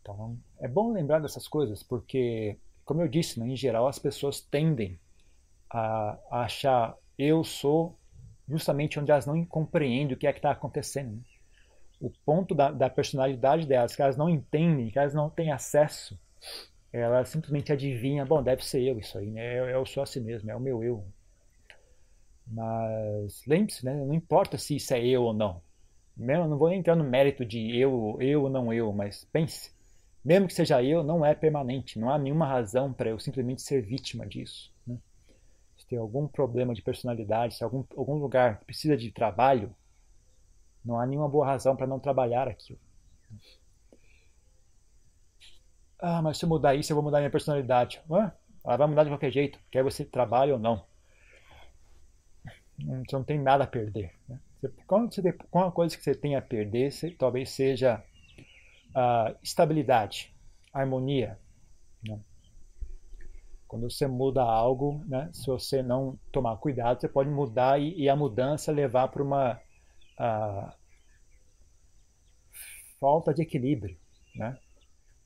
Então, 0.00 0.38
é 0.60 0.68
bom 0.68 0.92
lembrar 0.92 1.18
dessas 1.18 1.48
coisas, 1.48 1.82
porque, 1.82 2.58
como 2.84 3.00
eu 3.00 3.08
disse, 3.08 3.40
né, 3.40 3.48
em 3.48 3.56
geral 3.56 3.88
as 3.88 3.98
pessoas 3.98 4.40
tendem 4.40 5.00
a, 5.70 6.18
a 6.30 6.40
achar 6.42 6.96
eu 7.18 7.42
sou 7.42 7.98
justamente 8.46 9.00
onde 9.00 9.10
elas 9.10 9.26
não 9.26 9.44
compreendem 9.44 10.14
o 10.14 10.18
que 10.18 10.26
é 10.26 10.32
que 10.32 10.38
está 10.38 10.50
acontecendo. 10.50 11.16
Né? 11.16 11.22
O 12.04 12.10
ponto 12.24 12.54
da, 12.54 12.70
da, 12.70 12.90
personalidade 12.90 13.66
delas, 13.66 13.96
que 13.96 14.02
elas 14.02 14.16
não 14.16 14.28
entendem, 14.28 14.90
que 14.90 14.98
elas 14.98 15.14
não 15.14 15.30
têm 15.30 15.50
acesso, 15.50 16.18
elas 16.92 17.30
simplesmente 17.30 17.72
adivinham, 17.72 18.26
bom, 18.26 18.42
deve 18.42 18.62
ser 18.64 18.82
eu 18.82 18.98
isso 18.98 19.16
aí, 19.16 19.30
né? 19.30 19.58
eu, 19.58 19.64
eu 19.70 19.86
sou 19.86 20.02
assim 20.02 20.20
mesmo, 20.20 20.50
é 20.50 20.54
o 20.54 20.60
meu 20.60 20.84
eu. 20.84 21.04
Mas 22.46 23.42
lembre-se, 23.46 23.84
né? 23.84 23.94
não 23.94 24.12
importa 24.12 24.58
se 24.58 24.76
isso 24.76 24.92
é 24.92 25.02
eu 25.02 25.22
ou 25.22 25.32
não. 25.32 25.62
Mesmo, 26.14 26.46
não 26.46 26.58
vou 26.58 26.70
entrar 26.70 26.94
no 26.94 27.04
mérito 27.04 27.44
de 27.44 27.74
eu, 27.74 28.18
eu 28.20 28.42
ou 28.42 28.50
não 28.50 28.70
eu, 28.70 28.92
mas 28.92 29.24
pense, 29.32 29.72
mesmo 30.22 30.46
que 30.46 30.54
seja 30.54 30.82
eu, 30.82 31.02
não 31.02 31.24
é 31.24 31.34
permanente. 31.34 31.98
Não 31.98 32.10
há 32.10 32.18
nenhuma 32.18 32.46
razão 32.46 32.92
para 32.92 33.10
eu 33.10 33.18
simplesmente 33.18 33.62
ser 33.62 33.80
vítima 33.80 34.26
disso. 34.26 34.70
Né? 34.86 34.98
Se 35.76 35.86
tem 35.86 35.98
algum 35.98 36.28
problema 36.28 36.74
de 36.74 36.82
personalidade, 36.82 37.56
se 37.56 37.64
algum, 37.64 37.82
algum 37.96 38.16
lugar 38.16 38.60
precisa 38.64 38.96
de 38.96 39.10
trabalho, 39.10 39.74
não 40.84 41.00
há 41.00 41.06
nenhuma 41.06 41.28
boa 41.28 41.46
razão 41.46 41.74
para 41.74 41.86
não 41.86 41.98
trabalhar 41.98 42.46
aquilo. 42.46 42.78
Ah, 45.98 46.20
mas 46.20 46.36
se 46.36 46.44
eu 46.44 46.48
mudar 46.48 46.74
isso, 46.74 46.92
eu 46.92 46.96
vou 46.96 47.04
mudar 47.04 47.18
minha 47.18 47.30
personalidade. 47.30 48.00
Ah, 48.10 48.32
ela 48.64 48.76
vai 48.76 48.86
mudar 48.86 49.04
de 49.04 49.10
qualquer 49.10 49.30
jeito, 49.30 49.58
quer 49.70 49.82
você 49.82 50.04
trabalhe 50.04 50.52
ou 50.52 50.58
não. 50.58 50.84
Você 52.78 53.16
não 53.16 53.24
tem 53.24 53.38
nada 53.38 53.64
a 53.64 53.66
perder. 53.66 54.12
Né? 54.28 54.38
Quando 54.86 55.14
você 55.14 55.22
tem 55.22 55.32
coisa 55.72 55.96
que 55.96 56.02
você 56.02 56.14
tem 56.14 56.36
a 56.36 56.42
perder, 56.42 56.90
você, 56.90 57.10
talvez 57.10 57.50
seja 57.50 58.02
a 58.94 59.34
estabilidade, 59.42 60.34
harmonia. 60.72 61.38
Né? 62.06 62.18
Quando 63.66 63.90
você 63.90 64.06
muda 64.06 64.42
algo, 64.42 65.02
né, 65.06 65.30
se 65.32 65.46
você 65.46 65.82
não 65.82 66.18
tomar 66.30 66.56
cuidado, 66.58 67.00
você 67.00 67.08
pode 67.08 67.30
mudar 67.30 67.80
e, 67.80 67.98
e 67.98 68.08
a 68.08 68.16
mudança 68.16 68.70
levar 68.70 69.08
para 69.08 69.22
uma 69.22 69.60
falta 73.00 73.34
de 73.34 73.42
equilíbrio. 73.42 73.96
Né? 74.34 74.58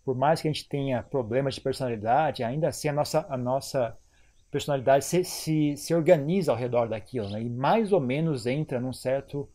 Por 0.05 0.17
mais 0.17 0.41
que 0.41 0.49
a 0.49 0.53
gente 0.53 0.69
tenha 0.69 1.03
problemas 1.03 1.55
de 1.55 1.61
personalidade, 1.61 2.43
ainda 2.43 2.69
assim 2.69 2.89
a 2.89 2.93
nossa, 2.93 3.27
a 3.29 3.37
nossa 3.37 3.97
personalidade 4.51 5.05
se, 5.05 5.25
se, 5.25 5.77
se 5.77 5.95
organiza 5.95 6.51
ao 6.51 6.59
redor 6.59 6.89
daquilo, 6.89 7.29
né? 7.29 7.43
e 7.43 7.49
mais 7.49 7.93
ou 7.93 8.01
menos 8.01 8.47
entra 8.47 8.81
num 8.81 8.93
certo 8.93 9.49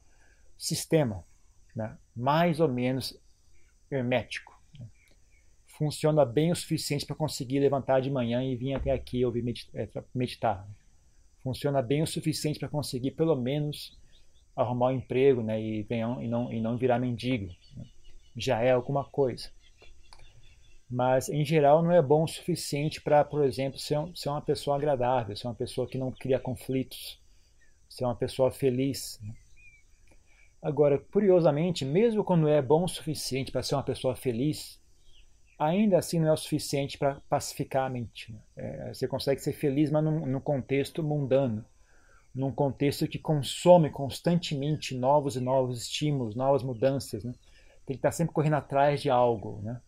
sistema, 0.58 1.26
né? 1.76 1.98
mais 2.16 2.60
ou 2.60 2.68
menos 2.68 3.20
hermético. 3.90 4.58
Né? 4.80 4.86
Funciona 5.68 6.26
bem 6.26 6.52
o 6.52 6.56
suficiente 6.56 7.06
para 7.06 7.16
conseguir 7.16 7.60
levantar 7.60 8.00
de 8.02 8.12
manhã 8.12 8.44
e 8.44 8.56
vir 8.56 8.74
até 8.74 8.92
aqui 8.92 9.26
ouvir 9.26 9.44
é, 9.74 9.90
meditar. 10.14 10.68
Funciona 11.42 11.82
bem 11.82 12.02
o 12.02 12.08
suficiente 12.08 12.58
para 12.58 12.70
conseguir, 12.70 13.12
pelo 13.12 13.36
menos, 13.36 14.00
arrumar 14.56 14.88
um 14.88 14.98
emprego 14.98 15.42
né? 15.42 15.62
e, 15.62 15.86
e, 15.90 16.28
não, 16.28 16.52
e 16.52 16.62
não 16.62 16.78
virar 16.78 17.00
mendigo. 17.00 17.48
Né? 17.76 17.86
Já 18.36 18.62
é 18.62 18.72
alguma 18.72 19.04
coisa 19.04 19.50
mas 20.94 21.28
em 21.28 21.44
geral 21.44 21.82
não 21.82 21.92
é 21.92 22.02
bom 22.04 22.24
o 22.24 22.28
suficiente 22.28 23.02
para, 23.02 23.26
por 23.26 23.44
exemplo, 23.44 23.80
ser, 23.80 23.98
ser, 24.14 24.30
uma 24.30 24.42
pessoa 24.42 24.78
agradável, 24.78 25.36
ser 25.36 25.48
uma 25.48 25.56
pessoa 25.56 25.88
que 25.88 25.98
não 25.98 26.12
cria 26.12 26.40
conflitos, 26.40 27.20
ser 27.90 28.06
uma 28.06 28.16
pessoa 28.16 28.52
feliz. 28.52 29.20
Né? 29.24 29.34
Agora, 30.62 31.00
curiosamente, 31.00 31.84
mesmo 31.84 32.24
quando 32.24 32.48
é 32.48 32.62
bom 32.62 32.84
o 32.84 32.88
suficiente 32.88 33.52
para 33.52 33.64
ser 33.64 33.74
uma 33.74 33.82
pessoa 33.82 34.16
feliz, 34.16 34.80
ainda 35.58 35.98
assim 35.98 36.20
não 36.20 36.28
é 36.28 36.32
o 36.32 36.38
suficiente 36.38 36.96
para 36.96 37.20
pacificar 37.28 37.88
a 37.88 37.90
mente. 37.90 38.32
Né? 38.32 38.40
É, 38.56 38.94
você 38.94 39.08
consegue 39.08 39.42
ser 39.42 39.54
feliz, 39.54 39.90
mas 39.90 40.04
num, 40.04 40.28
num 40.28 40.40
contexto 40.40 41.02
mundano, 41.02 41.66
num 42.34 42.52
contexto 42.52 43.08
que 43.08 43.20
consome 43.20 43.90
constantemente 43.92 44.96
novos 44.96 45.36
e 45.36 45.40
novos 45.40 45.84
estímulos, 45.84 46.36
novas 46.36 46.64
mudanças. 46.64 47.24
Né? 47.24 47.34
Tem 47.86 47.96
que 47.96 48.00
estar 48.00 48.12
sempre 48.12 48.34
correndo 48.34 48.56
atrás 48.56 49.02
de 49.02 49.10
algo. 49.10 49.62
Né? 49.62 49.80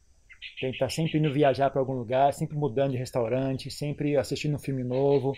Tem 0.60 0.70
que 0.70 0.76
estar 0.76 0.90
sempre 0.90 1.18
indo 1.18 1.34
viajar 1.34 1.72
para 1.72 1.80
algum 1.82 1.94
lugar, 1.94 2.34
sempre 2.34 2.56
mudando 2.56 2.92
de 2.92 2.98
restaurante, 2.98 3.72
sempre 3.72 4.16
assistindo 4.16 4.56
um 4.56 4.60
filme 4.60 4.84
novo, 4.84 5.34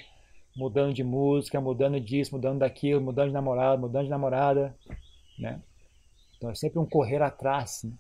mudando 0.56 0.94
de 0.94 1.04
música, 1.04 1.62
mudando 1.62 2.00
disso, 2.00 2.36
mudando 2.36 2.60
daquilo, 2.60 3.00
mudando 3.00 3.28
de 3.28 3.34
namorado, 3.34 3.82
mudando 3.82 4.06
de 4.06 4.10
namorada, 4.10 4.76
né? 5.40 5.62
Então 6.36 6.50
é 6.50 6.56
sempre 6.56 6.80
um 6.80 6.86
correr 6.86 7.22
atrás, 7.22 7.84
né? 7.84 7.94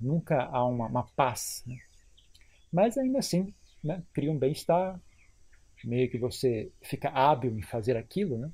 nunca 0.00 0.44
há 0.44 0.64
uma, 0.64 0.86
uma 0.86 1.06
paz. 1.14 1.62
Né? 1.66 1.76
Mas 2.72 2.98
ainda 2.98 3.18
assim, 3.18 3.54
né? 3.82 4.02
cria 4.12 4.30
um 4.30 4.38
bem-estar, 4.38 5.00
meio 5.84 6.10
que 6.10 6.18
você 6.18 6.70
fica 6.82 7.10
hábil 7.10 7.56
em 7.56 7.62
fazer 7.62 7.96
aquilo, 7.96 8.38
né? 8.38 8.50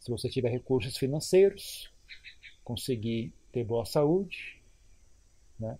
Se 0.00 0.10
você 0.10 0.28
tiver 0.28 0.50
recursos 0.50 0.96
financeiros, 0.96 1.90
conseguir 2.64 3.32
ter 3.52 3.64
boa 3.64 3.84
saúde, 3.84 4.60
né? 5.58 5.78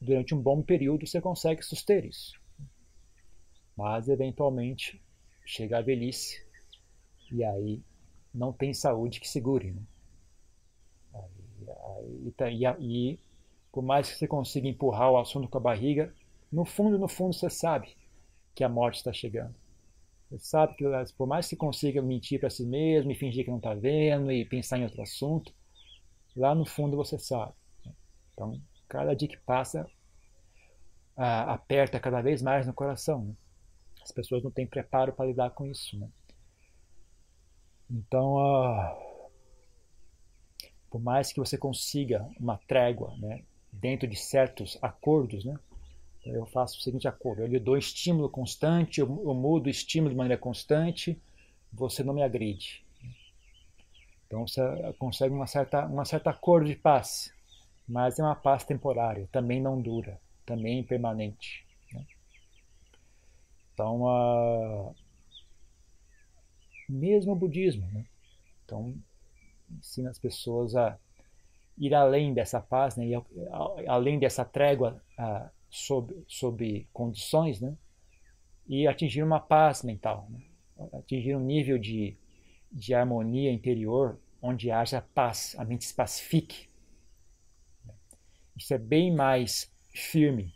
durante 0.00 0.34
um 0.34 0.40
bom 0.40 0.62
período 0.62 1.06
você 1.06 1.20
consegue 1.20 1.62
suster 1.62 2.04
isso. 2.04 2.40
Mas, 3.76 4.08
eventualmente, 4.08 5.02
chega 5.44 5.78
a 5.78 5.82
velhice 5.82 6.44
e 7.32 7.42
aí 7.42 7.82
não 8.32 8.52
tem 8.52 8.72
saúde 8.72 9.18
que 9.18 9.28
segure. 9.28 9.72
Né? 9.72 9.82
E, 12.26 12.30
tá, 12.32 12.50
e, 12.50 12.64
e 12.80 13.18
por 13.72 13.82
mais 13.82 14.10
que 14.10 14.16
você 14.16 14.28
consiga 14.28 14.68
empurrar 14.68 15.10
o 15.10 15.18
assunto 15.18 15.48
com 15.48 15.58
a 15.58 15.60
barriga, 15.60 16.14
no 16.52 16.64
fundo, 16.64 16.98
no 16.98 17.08
fundo, 17.08 17.34
você 17.34 17.50
sabe 17.50 17.96
que 18.54 18.62
a 18.62 18.68
morte 18.68 18.96
está 18.96 19.12
chegando. 19.12 19.54
Sabe 20.38 20.74
que 20.76 20.84
por 21.16 21.26
mais 21.26 21.48
que 21.48 21.56
consiga 21.56 22.02
mentir 22.02 22.40
para 22.40 22.50
si 22.50 22.64
mesmo 22.66 23.10
e 23.10 23.14
fingir 23.14 23.44
que 23.44 23.50
não 23.50 23.58
está 23.58 23.74
vendo 23.74 24.32
e 24.32 24.44
pensar 24.44 24.78
em 24.78 24.84
outro 24.84 25.02
assunto, 25.02 25.52
lá 26.36 26.54
no 26.54 26.66
fundo 26.66 26.96
você 26.96 27.18
sabe. 27.18 27.52
Então, 28.32 28.60
cada 28.88 29.14
dia 29.14 29.28
que 29.28 29.38
passa, 29.38 29.86
aperta 31.16 32.00
cada 32.00 32.20
vez 32.20 32.42
mais 32.42 32.66
no 32.66 32.74
coração. 32.74 33.24
Né? 33.24 33.34
As 34.02 34.12
pessoas 34.12 34.42
não 34.42 34.50
têm 34.50 34.66
preparo 34.66 35.12
para 35.12 35.26
lidar 35.26 35.50
com 35.50 35.66
isso. 35.66 35.98
Né? 35.98 36.08
Então, 37.90 38.36
por 40.90 41.00
mais 41.00 41.32
que 41.32 41.38
você 41.38 41.56
consiga 41.56 42.28
uma 42.38 42.58
trégua 42.66 43.16
né, 43.18 43.44
dentro 43.72 44.08
de 44.08 44.16
certos 44.16 44.78
acordos, 44.82 45.44
né, 45.44 45.58
eu 46.24 46.46
faço 46.46 46.78
o 46.78 46.82
seguinte 46.82 47.06
acordo: 47.06 47.42
eu 47.42 47.46
lhe 47.46 47.58
dou 47.58 47.76
estímulo 47.76 48.28
constante, 48.28 49.00
eu, 49.00 49.06
eu 49.06 49.34
mudo 49.34 49.66
o 49.66 49.70
estímulo 49.70 50.10
de 50.10 50.16
maneira 50.16 50.40
constante, 50.40 51.20
você 51.72 52.02
não 52.02 52.14
me 52.14 52.22
agride. 52.22 52.84
Então 54.26 54.46
você 54.46 54.60
consegue 54.98 55.34
uma 55.34 55.46
certa, 55.46 55.86
uma 55.86 56.04
certa 56.04 56.30
acordo 56.30 56.66
de 56.66 56.74
paz, 56.74 57.32
mas 57.86 58.18
é 58.18 58.22
uma 58.22 58.34
paz 58.34 58.64
temporária, 58.64 59.28
também 59.30 59.60
não 59.60 59.80
dura, 59.80 60.18
também 60.46 60.80
impermanente. 60.80 61.64
Né? 61.92 62.04
Então, 63.72 64.02
uh, 64.02 64.94
mesmo 66.88 67.32
o 67.32 67.36
budismo, 67.36 67.86
né? 67.92 68.04
então 68.64 68.94
ensina 69.70 70.10
as 70.10 70.18
pessoas 70.18 70.74
a 70.74 70.98
ir 71.76 71.94
além 71.94 72.32
dessa 72.32 72.60
paz, 72.60 72.96
né? 72.96 73.06
E, 73.06 73.14
além 73.88 74.18
dessa 74.18 74.44
trégua 74.44 75.02
uh, 75.18 75.48
sob, 75.74 76.14
sob 76.28 76.88
condições, 76.92 77.60
né? 77.60 77.76
e 78.66 78.86
atingir 78.86 79.22
uma 79.22 79.40
paz 79.40 79.82
mental, 79.82 80.28
né? 80.30 80.40
atingir 80.94 81.34
um 81.34 81.44
nível 81.44 81.76
de, 81.78 82.16
de 82.70 82.94
harmonia 82.94 83.52
interior 83.52 84.20
onde 84.40 84.70
haja 84.70 85.02
paz, 85.02 85.56
a 85.58 85.64
mente 85.64 85.84
se 85.84 85.94
pacifique. 85.94 86.68
Isso 88.56 88.72
é 88.72 88.78
bem 88.78 89.12
mais 89.12 89.72
firme, 89.92 90.54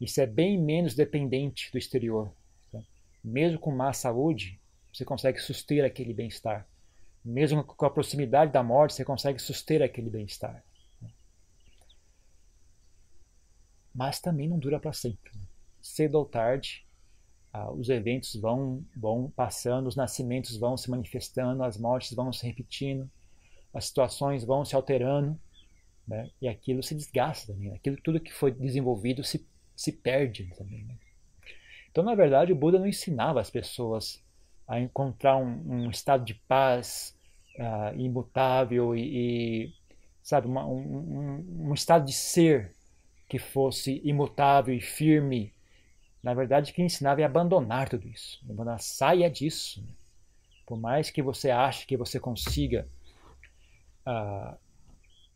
isso 0.00 0.20
é 0.20 0.26
bem 0.26 0.58
menos 0.58 0.94
dependente 0.94 1.70
do 1.70 1.76
exterior. 1.76 2.32
Tá? 2.72 2.80
Mesmo 3.22 3.58
com 3.58 3.70
má 3.70 3.92
saúde, 3.92 4.58
você 4.92 5.04
consegue 5.04 5.38
suster 5.38 5.84
aquele 5.84 6.14
bem-estar. 6.14 6.66
Mesmo 7.22 7.62
com 7.62 7.84
a 7.84 7.90
proximidade 7.90 8.52
da 8.52 8.62
morte, 8.62 8.94
você 8.94 9.04
consegue 9.04 9.38
suster 9.38 9.82
aquele 9.82 10.08
bem-estar. 10.08 10.64
Mas 13.96 14.20
também 14.20 14.48
não 14.48 14.58
dura 14.58 14.78
para 14.78 14.92
sempre. 14.92 15.32
Cedo 15.80 16.16
ou 16.16 16.26
tarde, 16.26 16.86
ah, 17.52 17.72
os 17.72 17.88
eventos 17.88 18.36
vão, 18.36 18.84
vão 18.94 19.32
passando, 19.34 19.86
os 19.86 19.96
nascimentos 19.96 20.56
vão 20.58 20.76
se 20.76 20.90
manifestando, 20.90 21.64
as 21.64 21.78
mortes 21.78 22.12
vão 22.12 22.30
se 22.32 22.46
repetindo, 22.46 23.10
as 23.72 23.86
situações 23.86 24.44
vão 24.44 24.64
se 24.64 24.76
alterando, 24.76 25.38
né? 26.06 26.30
e 26.40 26.46
aquilo 26.46 26.82
se 26.82 26.94
desgasta 26.94 27.52
também. 27.52 27.70
Né? 27.70 27.76
Aquilo 27.76 27.96
tudo 27.96 28.20
que 28.20 28.32
foi 28.32 28.52
desenvolvido 28.52 29.24
se, 29.24 29.46
se 29.74 29.90
perde 29.90 30.44
também. 30.56 30.84
Né? 30.84 30.94
Então, 31.90 32.04
na 32.04 32.14
verdade, 32.14 32.52
o 32.52 32.56
Buda 32.56 32.78
não 32.78 32.86
ensinava 32.86 33.40
as 33.40 33.48
pessoas 33.48 34.22
a 34.68 34.78
encontrar 34.78 35.38
um, 35.38 35.86
um 35.86 35.90
estado 35.90 36.24
de 36.24 36.34
paz 36.34 37.16
uh, 37.58 37.98
imutável 37.98 38.94
e, 38.94 39.00
e 39.64 39.74
sabe, 40.22 40.46
uma, 40.46 40.66
um, 40.66 41.68
um, 41.70 41.72
estado 41.72 42.04
de 42.04 42.12
ser 42.12 42.75
que 43.28 43.38
fosse 43.38 44.00
imutável 44.04 44.74
e 44.74 44.80
firme. 44.80 45.52
Na 46.22 46.34
verdade, 46.34 46.70
o 46.70 46.74
que 46.74 46.82
ensinava 46.82 47.20
é 47.20 47.24
abandonar 47.24 47.88
tudo 47.88 48.08
isso. 48.08 48.40
Abandonar, 48.44 48.80
saia 48.80 49.30
disso. 49.30 49.82
Né? 49.82 49.92
Por 50.66 50.78
mais 50.78 51.10
que 51.10 51.22
você 51.22 51.50
ache 51.50 51.86
que 51.86 51.96
você 51.96 52.18
consiga 52.18 52.88
uh, 54.06 54.56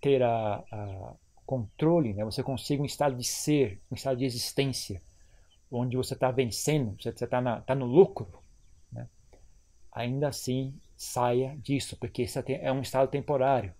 ter 0.01 0.23
a, 0.23 0.65
a 0.71 1.15
controle, 1.47 2.15
né? 2.15 2.25
você 2.25 2.43
consiga 2.43 2.83
um 2.83 2.87
estado 2.87 3.17
de 3.17 3.25
ser, 3.25 3.81
um 3.91 3.95
estado 3.95 4.19
de 4.19 4.25
existência, 4.25 5.01
onde 5.71 5.97
você 5.97 6.15
está 6.15 6.31
vencendo, 6.31 6.97
você 7.01 7.11
está 7.11 7.61
tá 7.61 7.75
no 7.75 7.87
lucro, 7.87 8.43
né? 8.93 9.09
ainda 9.93 10.29
assim 10.29 10.75
saia 10.97 11.57
disso, 11.59 11.97
porque 11.97 12.23
isso 12.23 12.39
é 12.47 12.73
um 12.73 12.81
estado 12.81 13.09
temporário 13.09 13.73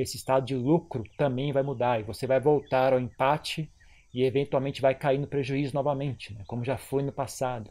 esse 0.00 0.16
estado 0.16 0.46
de 0.46 0.54
lucro 0.54 1.04
também 1.16 1.52
vai 1.52 1.62
mudar 1.62 2.00
e 2.00 2.04
você 2.04 2.26
vai 2.26 2.40
voltar 2.40 2.92
ao 2.92 3.00
empate 3.00 3.70
e 4.12 4.22
eventualmente 4.22 4.80
vai 4.80 4.94
cair 4.94 5.18
no 5.18 5.26
prejuízo 5.26 5.74
novamente, 5.74 6.34
né? 6.34 6.44
como 6.46 6.64
já 6.64 6.76
foi 6.76 7.02
no 7.02 7.12
passado. 7.12 7.70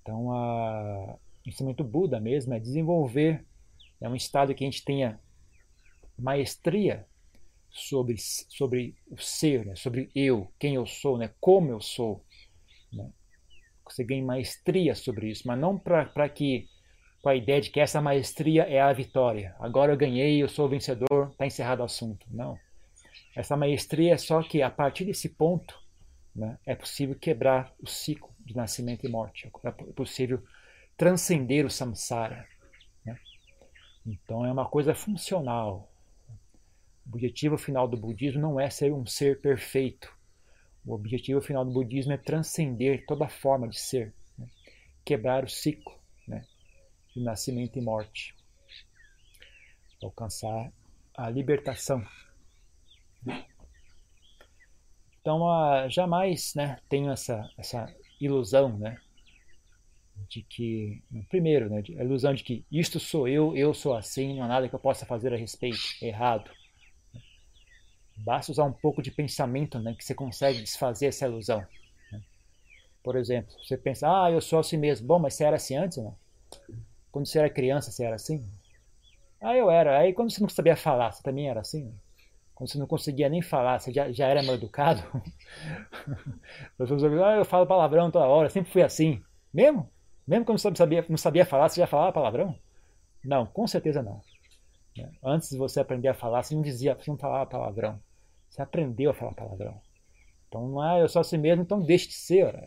Então, 0.00 0.32
a... 0.32 1.16
o 1.46 1.48
ensinamento 1.48 1.84
Buda 1.84 2.20
mesmo 2.20 2.54
é 2.54 2.60
desenvolver 2.60 3.44
é 4.00 4.08
um 4.08 4.14
estado 4.14 4.54
que 4.54 4.64
a 4.64 4.66
gente 4.66 4.84
tenha 4.84 5.18
maestria 6.18 7.06
sobre, 7.70 8.16
sobre 8.18 8.94
o 9.10 9.16
ser, 9.16 9.64
né? 9.64 9.74
sobre 9.76 10.10
eu, 10.14 10.52
quem 10.58 10.74
eu 10.74 10.86
sou, 10.86 11.16
né? 11.16 11.30
como 11.40 11.70
eu 11.70 11.80
sou. 11.80 12.24
Né? 12.92 13.10
Você 13.88 14.04
ganha 14.04 14.24
maestria 14.24 14.94
sobre 14.94 15.30
isso, 15.30 15.46
mas 15.46 15.58
não 15.58 15.78
para 15.78 16.28
que 16.28 16.68
com 17.24 17.30
a 17.30 17.34
ideia 17.34 17.58
de 17.58 17.70
que 17.70 17.80
essa 17.80 18.02
maestria 18.02 18.64
é 18.64 18.82
a 18.82 18.92
vitória. 18.92 19.56
Agora 19.58 19.90
eu 19.90 19.96
ganhei, 19.96 20.42
eu 20.42 20.46
sou 20.46 20.66
o 20.66 20.68
vencedor, 20.68 21.30
está 21.30 21.46
encerrado 21.46 21.80
o 21.80 21.84
assunto. 21.84 22.26
Não. 22.30 22.58
Essa 23.34 23.56
maestria 23.56 24.12
é 24.12 24.18
só 24.18 24.42
que 24.42 24.60
a 24.60 24.70
partir 24.70 25.06
desse 25.06 25.30
ponto 25.30 25.80
né, 26.36 26.58
é 26.66 26.74
possível 26.74 27.18
quebrar 27.18 27.72
o 27.82 27.88
ciclo 27.88 28.28
de 28.40 28.54
nascimento 28.54 29.06
e 29.06 29.08
morte. 29.08 29.50
É 29.64 29.70
possível 29.94 30.42
transcender 30.98 31.64
o 31.64 31.70
samsara. 31.70 32.46
Né? 33.06 33.18
Então 34.04 34.44
é 34.44 34.52
uma 34.52 34.66
coisa 34.66 34.94
funcional. 34.94 35.90
O 37.06 37.14
objetivo 37.14 37.56
final 37.56 37.88
do 37.88 37.96
budismo 37.96 38.42
não 38.42 38.60
é 38.60 38.68
ser 38.68 38.92
um 38.92 39.06
ser 39.06 39.40
perfeito. 39.40 40.12
O 40.84 40.92
objetivo 40.92 41.40
final 41.40 41.64
do 41.64 41.72
budismo 41.72 42.12
é 42.12 42.18
transcender 42.18 43.06
toda 43.06 43.26
forma 43.28 43.66
de 43.66 43.80
ser, 43.80 44.12
né? 44.36 44.46
quebrar 45.02 45.42
o 45.42 45.48
ciclo 45.48 46.03
de 47.14 47.22
nascimento 47.22 47.78
e 47.78 47.82
morte. 47.82 48.34
Alcançar 50.02 50.72
a 51.16 51.30
libertação. 51.30 52.04
Então, 55.20 55.42
uh, 55.42 55.88
jamais 55.88 56.54
né, 56.54 56.78
tenho 56.88 57.10
essa, 57.10 57.50
essa 57.56 57.86
ilusão 58.20 58.76
né, 58.76 59.00
de 60.28 60.42
que, 60.42 61.02
primeiro, 61.30 61.70
né, 61.70 61.82
a 61.98 62.04
ilusão 62.04 62.34
de 62.34 62.44
que 62.44 62.64
isto 62.70 63.00
sou 63.00 63.26
eu, 63.26 63.56
eu 63.56 63.72
sou 63.72 63.96
assim, 63.96 64.36
não 64.36 64.42
há 64.42 64.48
nada 64.48 64.68
que 64.68 64.74
eu 64.74 64.78
possa 64.78 65.06
fazer 65.06 65.32
a 65.32 65.36
respeito, 65.36 65.78
errado. 66.02 66.50
Basta 68.18 68.52
usar 68.52 68.64
um 68.64 68.72
pouco 68.72 69.00
de 69.00 69.10
pensamento 69.10 69.78
né, 69.78 69.94
que 69.94 70.04
você 70.04 70.14
consegue 70.14 70.60
desfazer 70.60 71.06
essa 71.06 71.26
ilusão. 71.26 71.66
Né. 72.12 72.22
Por 73.02 73.16
exemplo, 73.16 73.54
você 73.64 73.78
pensa, 73.78 74.06
ah, 74.08 74.30
eu 74.30 74.40
sou 74.40 74.58
assim 74.58 74.76
mesmo. 74.76 75.06
Bom, 75.06 75.18
mas 75.18 75.34
você 75.34 75.44
era 75.44 75.56
assim 75.56 75.76
antes 75.76 75.98
não? 75.98 76.16
Quando 77.14 77.26
você 77.26 77.38
era 77.38 77.48
criança, 77.48 77.92
você 77.92 78.02
era 78.02 78.16
assim? 78.16 78.44
Ah, 79.40 79.54
eu 79.56 79.70
era. 79.70 80.00
Aí 80.00 80.12
quando 80.12 80.32
você 80.32 80.40
não 80.40 80.48
sabia 80.48 80.74
falar, 80.74 81.12
você 81.12 81.22
também 81.22 81.48
era 81.48 81.60
assim? 81.60 81.94
Quando 82.52 82.68
você 82.68 82.76
não 82.76 82.88
conseguia 82.88 83.28
nem 83.28 83.40
falar, 83.40 83.78
você 83.78 83.92
já, 83.92 84.10
já 84.10 84.26
era 84.26 84.42
mal 84.42 84.56
educado? 84.56 85.00
ah, 87.24 87.36
eu 87.36 87.44
falo 87.44 87.68
palavrão 87.68 88.10
toda 88.10 88.26
hora, 88.26 88.50
sempre 88.50 88.72
fui 88.72 88.82
assim. 88.82 89.22
Mesmo? 89.52 89.88
Mesmo 90.26 90.44
quando 90.44 90.58
você 90.58 90.68
não 90.68 90.74
sabia, 90.74 91.06
não 91.08 91.16
sabia 91.16 91.46
falar, 91.46 91.68
você 91.68 91.80
já 91.80 91.86
falava 91.86 92.12
palavrão? 92.12 92.58
Não, 93.24 93.46
com 93.46 93.64
certeza 93.68 94.02
não. 94.02 94.20
Antes 95.22 95.50
de 95.50 95.56
você 95.56 95.78
aprender 95.78 96.08
a 96.08 96.14
falar, 96.14 96.42
você 96.42 96.52
não 96.52 96.62
dizia, 96.62 96.96
você 96.96 97.12
não 97.12 97.16
falava 97.16 97.48
palavrão. 97.48 98.00
Você 98.50 98.60
aprendeu 98.60 99.12
a 99.12 99.14
falar 99.14 99.34
palavrão. 99.34 99.80
Então 100.48 100.66
não 100.66 100.84
é 100.84 101.00
eu 101.00 101.08
sou 101.08 101.20
assim 101.20 101.38
mesmo, 101.38 101.62
então 101.62 101.80
deixe 101.80 102.08
de 102.08 102.14
ser. 102.14 102.66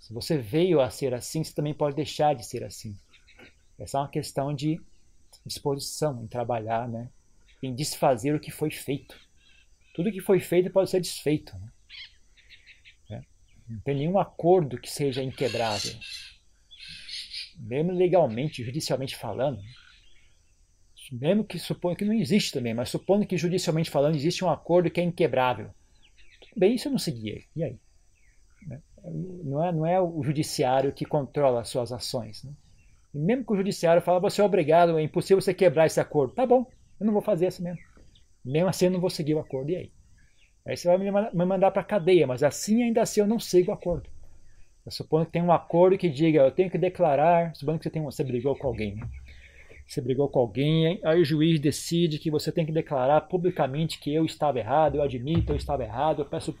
Se 0.00 0.14
você 0.14 0.38
veio 0.38 0.80
a 0.80 0.88
ser 0.88 1.12
assim, 1.12 1.44
você 1.44 1.52
também 1.52 1.74
pode 1.74 1.94
deixar 1.94 2.34
de 2.34 2.46
ser 2.46 2.64
assim. 2.64 2.96
É 3.92 3.98
uma 3.98 4.08
questão 4.08 4.54
de 4.54 4.80
disposição 5.44 6.22
em 6.22 6.26
trabalhar, 6.26 6.88
né? 6.88 7.10
em 7.66 7.74
desfazer 7.74 8.34
o 8.34 8.40
que 8.40 8.50
foi 8.50 8.70
feito. 8.70 9.18
Tudo 9.94 10.12
que 10.12 10.20
foi 10.20 10.40
feito 10.40 10.70
pode 10.70 10.90
ser 10.90 11.00
desfeito. 11.00 11.56
Né? 11.56 11.72
É. 13.10 13.22
Não 13.68 13.80
tem 13.80 13.94
nenhum 13.96 14.18
acordo 14.18 14.80
que 14.80 14.90
seja 14.90 15.22
inquebrável. 15.22 15.94
Mesmo 17.58 17.92
legalmente, 17.92 18.64
judicialmente 18.64 19.16
falando. 19.16 19.60
Mesmo 21.12 21.44
que 21.44 21.58
suponha 21.58 21.96
que 21.96 22.04
não 22.04 22.14
existe 22.14 22.52
também, 22.52 22.74
mas 22.74 22.88
supondo 22.88 23.26
que 23.26 23.36
judicialmente 23.36 23.90
falando 23.90 24.16
existe 24.16 24.44
um 24.44 24.50
acordo 24.50 24.90
que 24.90 25.00
é 25.00 25.04
inquebrável. 25.04 25.70
Tudo 26.40 26.58
bem, 26.58 26.74
isso 26.74 26.88
eu 26.88 26.92
não 26.92 26.98
seguia. 26.98 27.42
E 27.54 27.62
aí? 27.62 27.78
Né? 28.66 28.82
Não 29.44 29.64
é, 29.64 29.72
não 29.72 29.86
é 29.86 30.00
o 30.00 30.22
judiciário 30.22 30.92
que 30.92 31.04
controla 31.04 31.60
as 31.60 31.68
suas 31.68 31.92
ações. 31.92 32.42
Né? 32.42 32.52
E 33.14 33.18
mesmo 33.18 33.44
que 33.44 33.52
o 33.52 33.56
judiciário 33.56 34.02
fala, 34.02 34.18
você 34.18 34.40
é 34.40 34.44
obrigado, 34.44 34.98
é 34.98 35.02
impossível 35.02 35.40
você 35.40 35.54
quebrar 35.54 35.86
esse 35.86 36.00
acordo. 36.00 36.34
Tá 36.34 36.44
bom, 36.44 36.66
Eu 36.98 37.06
não 37.06 37.12
vou 37.12 37.22
fazer 37.22 37.46
assim 37.46 37.62
mesmo. 37.62 37.80
Mesmo 38.44 38.68
assim, 38.68 38.86
eu 38.86 38.90
não 38.90 39.00
vou 39.00 39.10
seguir 39.10 39.34
o 39.34 39.38
acordo. 39.38 39.70
E 39.70 39.76
aí? 39.76 39.92
Aí 40.66 40.76
você 40.76 40.88
vai 40.88 40.98
me 40.98 41.44
mandar 41.44 41.70
para 41.70 41.84
cadeia, 41.84 42.26
mas 42.26 42.42
assim 42.42 42.82
ainda 42.82 43.02
assim 43.02 43.20
eu 43.20 43.26
não 43.26 43.38
sigo 43.38 43.70
o 43.70 43.74
acordo. 43.74 44.08
Eu 44.84 44.92
suponho 44.92 45.26
que 45.26 45.32
tem 45.32 45.42
um 45.42 45.52
acordo 45.52 45.96
que 45.96 46.08
diga, 46.08 46.40
eu 46.40 46.50
tenho 46.50 46.70
que 46.70 46.78
declarar, 46.78 47.54
supondo 47.54 47.78
que 47.78 47.84
você, 47.84 47.90
tem, 47.90 48.02
você 48.02 48.24
brigou 48.24 48.56
com 48.56 48.66
alguém, 48.66 48.96
né? 48.96 49.08
Você 49.86 50.00
brigou 50.00 50.28
com 50.28 50.38
alguém, 50.38 51.00
aí 51.04 51.20
o 51.20 51.24
juiz 51.24 51.60
decide 51.60 52.18
que 52.18 52.30
você 52.30 52.50
tem 52.50 52.64
que 52.64 52.72
declarar 52.72 53.20
publicamente 53.22 53.98
que 53.98 54.12
eu 54.12 54.24
estava 54.24 54.58
errado, 54.58 54.96
eu 54.96 55.02
admito, 55.02 55.52
eu 55.52 55.56
estava 55.56 55.84
errado, 55.84 56.22
eu 56.22 56.26
peço, 56.26 56.54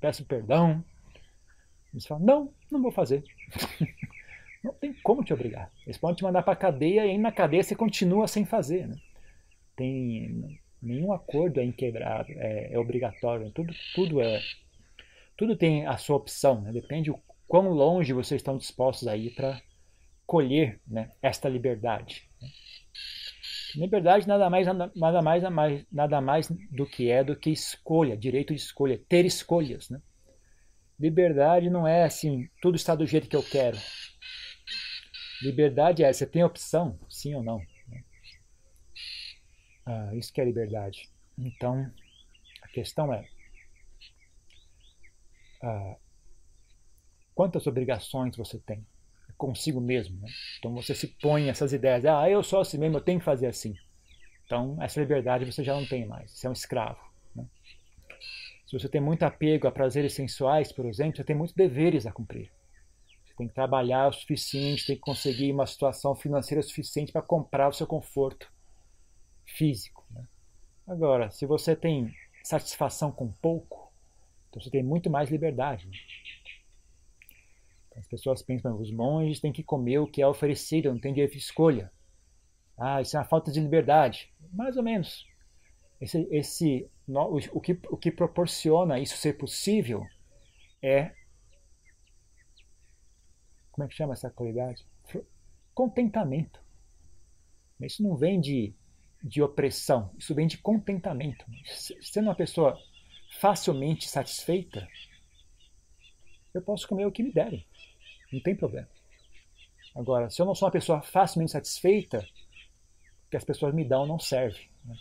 peço 0.00 0.24
perdão. 0.24 0.84
Você 1.94 2.08
fala, 2.08 2.20
não, 2.20 2.52
não 2.70 2.82
vou 2.82 2.92
fazer. 2.92 3.24
não 4.62 4.72
tem 4.74 4.92
como 5.02 5.24
te 5.24 5.32
obrigar. 5.32 5.72
Eles 5.86 5.98
podem 5.98 6.16
te 6.16 6.22
mandar 6.22 6.42
para 6.42 6.56
cadeia 6.56 7.06
e 7.06 7.10
aí 7.10 7.18
na 7.18 7.32
cadeia 7.32 7.62
você 7.62 7.74
continua 7.74 8.28
sem 8.28 8.44
fazer. 8.44 8.86
Né? 8.86 8.96
Tem 9.74 10.60
nenhum 10.82 11.12
acordo 11.12 11.60
é 11.60 11.64
inquebrável, 11.64 12.36
é, 12.38 12.72
é 12.72 12.78
obrigatório. 12.78 13.50
Tudo, 13.52 13.74
tudo 13.94 14.20
é, 14.20 14.40
tudo 15.36 15.56
tem 15.56 15.86
a 15.86 15.96
sua 15.96 16.16
opção. 16.16 16.60
Né? 16.60 16.72
Depende 16.72 17.10
o 17.10 17.18
quão 17.48 17.70
longe 17.70 18.12
vocês 18.12 18.40
estão 18.40 18.56
dispostos 18.56 19.08
a 19.08 19.16
ir 19.16 19.30
para 19.30 19.60
colher 20.26 20.80
né, 20.86 21.10
esta 21.22 21.48
liberdade. 21.48 22.28
Né? 22.40 22.48
Liberdade 23.76 24.26
nada 24.26 24.50
mais, 24.50 24.66
nada, 24.66 24.92
nada, 24.94 25.22
mais, 25.50 25.86
nada 25.92 26.20
mais 26.20 26.48
do 26.48 26.84
que 26.84 27.10
é 27.10 27.22
do 27.22 27.36
que 27.36 27.50
escolha, 27.50 28.16
direito 28.16 28.52
de 28.52 28.60
escolha, 28.60 29.00
ter 29.08 29.24
escolhas. 29.24 29.88
Né? 29.88 30.00
Liberdade 30.98 31.70
não 31.70 31.86
é 31.86 32.04
assim, 32.04 32.48
tudo 32.60 32.76
está 32.76 32.94
do 32.94 33.06
jeito 33.06 33.28
que 33.28 33.36
eu 33.36 33.42
quero. 33.42 33.78
Liberdade 35.42 36.04
é, 36.04 36.12
você 36.12 36.26
tem 36.26 36.44
opção, 36.44 36.98
sim 37.08 37.34
ou 37.34 37.42
não. 37.42 37.58
Né? 37.88 38.04
Ah, 39.86 40.14
isso 40.14 40.32
que 40.32 40.40
é 40.40 40.44
liberdade. 40.44 41.08
Então, 41.38 41.90
a 42.62 42.68
questão 42.68 43.12
é, 43.12 43.28
ah, 45.62 45.96
quantas 47.34 47.66
obrigações 47.66 48.36
você 48.36 48.58
tem? 48.58 48.86
consigo 49.40 49.80
mesmo. 49.80 50.20
Né? 50.20 50.28
Então 50.58 50.74
você 50.74 50.94
se 50.94 51.08
põe 51.08 51.48
essas 51.48 51.72
ideias, 51.72 52.04
ah, 52.04 52.28
eu 52.28 52.42
sou 52.42 52.60
assim 52.60 52.76
mesmo, 52.76 52.98
eu 52.98 53.00
tenho 53.00 53.18
que 53.18 53.24
fazer 53.24 53.46
assim. 53.46 53.74
Então 54.44 54.76
essa 54.82 55.00
liberdade 55.00 55.50
você 55.50 55.64
já 55.64 55.74
não 55.74 55.86
tem 55.86 56.06
mais, 56.06 56.30
você 56.30 56.46
é 56.46 56.50
um 56.50 56.52
escravo. 56.52 57.00
Né? 57.34 57.46
Se 58.66 58.78
você 58.78 58.88
tem 58.88 59.00
muito 59.00 59.22
apego 59.22 59.66
a 59.66 59.72
prazeres 59.72 60.12
sensuais, 60.12 60.70
por 60.70 60.84
exemplo, 60.84 61.16
você 61.16 61.24
tem 61.24 61.34
muitos 61.34 61.56
deveres 61.56 62.06
a 62.06 62.12
cumprir. 62.12 62.52
Tem 63.40 63.48
que 63.48 63.54
trabalhar 63.54 64.06
o 64.06 64.12
suficiente, 64.12 64.84
tem 64.84 64.96
que 64.96 65.00
conseguir 65.00 65.50
uma 65.50 65.66
situação 65.66 66.14
financeira 66.14 66.62
suficiente 66.62 67.10
para 67.10 67.22
comprar 67.22 67.70
o 67.70 67.72
seu 67.72 67.86
conforto 67.86 68.52
físico. 69.46 70.04
Né? 70.10 70.22
Agora, 70.86 71.30
se 71.30 71.46
você 71.46 71.74
tem 71.74 72.14
satisfação 72.44 73.10
com 73.10 73.32
pouco, 73.32 73.90
então 74.50 74.60
você 74.60 74.68
tem 74.68 74.82
muito 74.82 75.08
mais 75.08 75.30
liberdade. 75.30 75.86
Né? 75.86 75.96
As 77.96 78.06
pessoas 78.06 78.42
pensam, 78.42 78.78
os 78.78 78.92
monges 78.92 79.40
têm 79.40 79.50
que 79.50 79.62
comer 79.62 80.00
o 80.00 80.06
que 80.06 80.20
é 80.20 80.26
oferecido, 80.26 80.92
não 80.92 81.00
tem 81.00 81.14
direito 81.14 81.32
de 81.32 81.38
escolha. 81.38 81.90
Ah, 82.76 83.00
isso 83.00 83.16
é 83.16 83.20
uma 83.20 83.24
falta 83.24 83.50
de 83.50 83.58
liberdade. 83.58 84.30
Mais 84.52 84.76
ou 84.76 84.82
menos. 84.82 85.26
Esse, 85.98 86.28
esse, 86.30 86.90
o, 87.08 87.58
que, 87.58 87.80
o 87.88 87.96
que 87.96 88.10
proporciona 88.10 89.00
isso 89.00 89.16
ser 89.16 89.38
possível 89.38 90.06
é. 90.82 91.18
Como 93.80 93.86
é 93.86 93.88
que 93.88 93.96
chama 93.96 94.12
essa 94.12 94.28
qualidade? 94.28 94.86
Contentamento. 95.72 96.62
Isso 97.80 98.02
não 98.02 98.14
vem 98.14 98.38
de, 98.38 98.74
de 99.24 99.40
opressão, 99.40 100.14
isso 100.18 100.34
vem 100.34 100.46
de 100.46 100.58
contentamento. 100.58 101.46
Sendo 102.02 102.26
uma 102.26 102.34
pessoa 102.34 102.78
facilmente 103.40 104.06
satisfeita, 104.06 104.86
eu 106.52 106.60
posso 106.60 106.86
comer 106.86 107.06
o 107.06 107.10
que 107.10 107.22
me 107.22 107.32
derem. 107.32 107.66
Não 108.30 108.42
tem 108.42 108.54
problema. 108.54 108.88
Agora, 109.96 110.28
se 110.28 110.42
eu 110.42 110.44
não 110.44 110.54
sou 110.54 110.66
uma 110.66 110.72
pessoa 110.72 111.00
facilmente 111.00 111.52
satisfeita, 111.52 112.18
o 112.18 113.30
que 113.30 113.36
as 113.38 113.44
pessoas 113.44 113.74
me 113.74 113.82
dão 113.82 114.04
não 114.04 114.18
serve. 114.18 114.68
Né? 114.84 114.94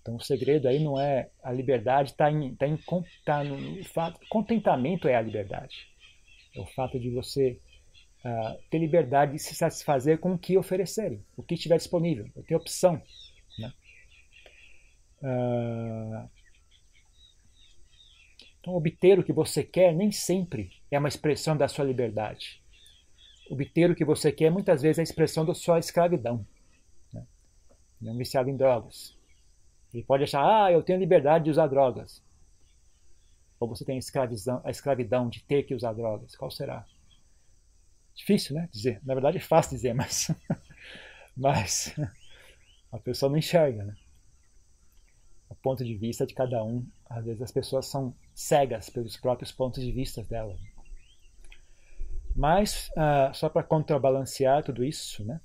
Então 0.00 0.14
o 0.14 0.22
segredo 0.22 0.68
aí 0.68 0.78
não 0.78 1.00
é 1.00 1.28
a 1.42 1.50
liberdade, 1.50 2.12
está 2.12 2.30
em, 2.30 2.54
tá 2.54 2.68
em 2.68 2.78
tá 3.24 3.42
no 3.42 3.84
fato, 3.86 4.20
contentamento 4.28 5.08
é 5.08 5.16
a 5.16 5.20
liberdade. 5.20 5.92
É 6.54 6.60
o 6.60 6.66
fato 6.66 7.00
de 7.00 7.10
você 7.10 7.60
uh, 8.24 8.58
ter 8.70 8.78
liberdade 8.78 9.32
de 9.32 9.38
se 9.38 9.54
satisfazer 9.54 10.18
com 10.18 10.32
o 10.32 10.38
que 10.38 10.56
oferecerem, 10.56 11.24
o 11.36 11.42
que 11.42 11.54
estiver 11.54 11.76
disponível, 11.76 12.28
ter 12.46 12.56
opção. 12.56 13.00
Né? 13.58 13.72
Uh, 15.22 16.28
então, 18.60 18.74
obter 18.74 19.18
o 19.18 19.22
que 19.22 19.32
você 19.32 19.62
quer 19.62 19.94
nem 19.94 20.10
sempre 20.10 20.72
é 20.90 20.98
uma 20.98 21.08
expressão 21.08 21.56
da 21.56 21.68
sua 21.68 21.84
liberdade. 21.84 22.62
Obter 23.50 23.90
o 23.90 23.94
que 23.94 24.06
você 24.06 24.32
quer 24.32 24.50
muitas 24.50 24.80
vezes 24.80 24.98
é 24.98 25.02
a 25.02 25.04
expressão 25.04 25.44
da 25.44 25.54
sua 25.54 25.78
escravidão. 25.78 26.46
Né? 27.12 27.26
É 28.06 28.10
um 28.10 28.16
viciado 28.16 28.48
em 28.48 28.56
drogas. 28.56 29.14
Ele 29.92 30.02
pode 30.02 30.24
achar, 30.24 30.42
ah, 30.42 30.72
eu 30.72 30.82
tenho 30.82 30.98
liberdade 30.98 31.44
de 31.44 31.50
usar 31.50 31.66
drogas. 31.66 32.22
Ou 33.60 33.68
você 33.68 33.84
tem 33.84 33.96
a 33.96 33.98
escravidão, 33.98 34.60
a 34.64 34.70
escravidão 34.70 35.28
de 35.28 35.42
ter 35.44 35.64
que 35.64 35.74
usar 35.74 35.92
drogas. 35.92 36.34
Qual 36.34 36.50
será? 36.50 36.86
Difícil, 38.14 38.54
né? 38.54 38.68
Dizer. 38.72 39.00
Na 39.04 39.14
verdade 39.14 39.38
é 39.38 39.40
fácil 39.40 39.76
dizer, 39.76 39.94
mas, 39.94 40.30
mas 41.36 41.94
a 42.92 42.98
pessoa 42.98 43.30
não 43.30 43.38
enxerga, 43.38 43.84
né? 43.84 43.96
O 45.48 45.54
ponto 45.54 45.84
de 45.84 45.96
vista 45.96 46.26
de 46.26 46.34
cada 46.34 46.62
um, 46.64 46.86
às 47.08 47.24
vezes 47.24 47.42
as 47.42 47.52
pessoas 47.52 47.86
são 47.86 48.14
cegas 48.34 48.90
pelos 48.90 49.16
próprios 49.16 49.52
pontos 49.52 49.82
de 49.82 49.92
vista 49.92 50.22
dela. 50.22 50.56
Mas, 52.34 52.90
uh, 52.96 53.32
só 53.32 53.48
para 53.48 53.62
contrabalancear 53.62 54.64
tudo 54.64 54.84
isso, 54.84 55.24
né? 55.24 55.40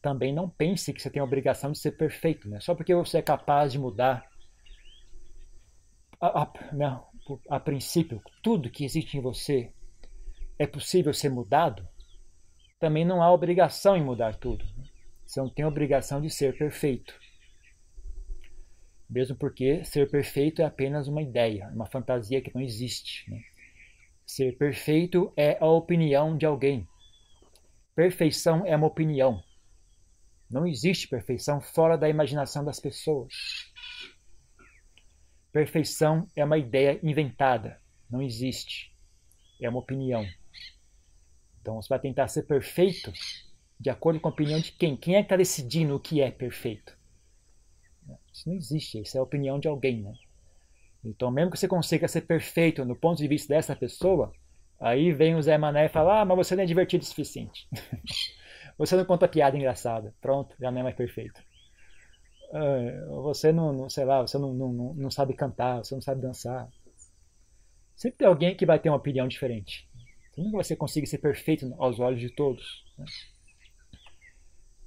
também 0.00 0.32
não 0.32 0.48
pense 0.48 0.92
que 0.92 1.02
você 1.02 1.10
tem 1.10 1.20
a 1.20 1.24
obrigação 1.24 1.72
de 1.72 1.78
ser 1.78 1.92
perfeito. 1.92 2.48
Né? 2.48 2.60
Só 2.60 2.74
porque 2.74 2.94
você 2.94 3.18
é 3.18 3.22
capaz 3.22 3.72
de 3.72 3.78
mudar, 3.78 4.26
a, 6.20 6.42
a, 6.42 6.52
não, 6.72 7.06
a 7.48 7.60
princípio, 7.60 8.22
tudo 8.42 8.70
que 8.70 8.84
existe 8.84 9.16
em 9.16 9.20
você 9.20 9.72
é 10.58 10.66
possível 10.66 11.14
ser 11.14 11.30
mudado, 11.30 11.86
também 12.78 13.04
não 13.04 13.22
há 13.22 13.32
obrigação 13.32 13.96
em 13.96 14.04
mudar 14.04 14.36
tudo. 14.36 14.64
Né? 14.76 14.84
Você 15.26 15.40
não 15.40 15.48
tem 15.48 15.64
obrigação 15.64 16.20
de 16.20 16.30
ser 16.30 16.56
perfeito. 16.56 17.18
Mesmo 19.08 19.36
porque 19.36 19.84
ser 19.84 20.10
perfeito 20.10 20.60
é 20.60 20.64
apenas 20.64 21.08
uma 21.08 21.22
ideia, 21.22 21.68
uma 21.74 21.86
fantasia 21.86 22.42
que 22.42 22.54
não 22.54 22.60
existe. 22.60 23.30
Né? 23.30 23.40
Ser 24.26 24.56
perfeito 24.58 25.32
é 25.36 25.56
a 25.60 25.66
opinião 25.66 26.36
de 26.36 26.44
alguém. 26.44 26.86
Perfeição 27.94 28.64
é 28.66 28.76
uma 28.76 28.86
opinião. 28.86 29.42
Não 30.50 30.66
existe 30.66 31.08
perfeição 31.08 31.60
fora 31.60 31.96
da 31.96 32.08
imaginação 32.08 32.64
das 32.64 32.78
pessoas. 32.78 33.32
Perfeição 35.52 36.28
é 36.36 36.44
uma 36.44 36.58
ideia 36.58 37.00
inventada. 37.02 37.80
Não 38.10 38.22
existe. 38.22 38.94
É 39.60 39.68
uma 39.68 39.80
opinião. 39.80 40.24
Então 41.68 41.82
você 41.82 41.88
vai 41.90 41.98
tentar 41.98 42.26
ser 42.28 42.44
perfeito 42.44 43.12
de 43.78 43.90
acordo 43.90 44.18
com 44.18 44.28
a 44.28 44.32
opinião 44.32 44.58
de 44.58 44.72
quem? 44.72 44.96
Quem 44.96 45.16
é 45.16 45.18
que 45.18 45.26
está 45.26 45.36
decidindo 45.36 45.94
o 45.94 46.00
que 46.00 46.22
é 46.22 46.30
perfeito? 46.30 46.96
Isso 48.32 48.48
não 48.48 48.56
existe, 48.56 49.02
isso 49.02 49.18
é 49.18 49.20
a 49.20 49.22
opinião 49.22 49.60
de 49.60 49.68
alguém, 49.68 50.02
né? 50.02 50.14
Então, 51.04 51.30
mesmo 51.30 51.50
que 51.50 51.58
você 51.58 51.68
consiga 51.68 52.08
ser 52.08 52.22
perfeito 52.22 52.86
no 52.86 52.96
ponto 52.96 53.18
de 53.18 53.28
vista 53.28 53.52
dessa 53.52 53.76
pessoa, 53.76 54.32
aí 54.80 55.12
vem 55.12 55.34
o 55.34 55.42
Zé 55.42 55.58
Mané 55.58 55.84
e 55.84 55.88
fala: 55.90 56.22
Ah, 56.22 56.24
mas 56.24 56.38
você 56.38 56.56
não 56.56 56.62
é 56.62 56.66
divertido 56.66 57.04
o 57.04 57.06
suficiente. 57.06 57.68
você 58.78 58.96
não 58.96 59.04
conta 59.04 59.28
piada 59.28 59.54
engraçada. 59.54 60.14
Pronto, 60.22 60.56
já 60.58 60.70
não 60.70 60.80
é 60.80 60.84
mais 60.84 60.96
perfeito. 60.96 61.38
Uh, 62.50 63.22
você 63.24 63.52
não, 63.52 63.74
não, 63.74 63.90
sei 63.90 64.06
lá, 64.06 64.22
você 64.22 64.38
não, 64.38 64.54
não, 64.54 64.94
não 64.94 65.10
sabe 65.10 65.34
cantar, 65.34 65.84
você 65.84 65.94
não 65.94 66.00
sabe 66.00 66.22
dançar. 66.22 66.66
Sempre 67.94 68.18
tem 68.18 68.28
alguém 68.28 68.56
que 68.56 68.64
vai 68.64 68.78
ter 68.78 68.88
uma 68.88 68.96
opinião 68.96 69.28
diferente. 69.28 69.87
Nunca 70.38 70.58
você 70.58 70.76
conseguir 70.76 71.08
ser 71.08 71.18
perfeito 71.18 71.74
aos 71.78 71.98
olhos 71.98 72.20
de 72.20 72.30
todos. 72.30 72.84
Né? 72.96 73.04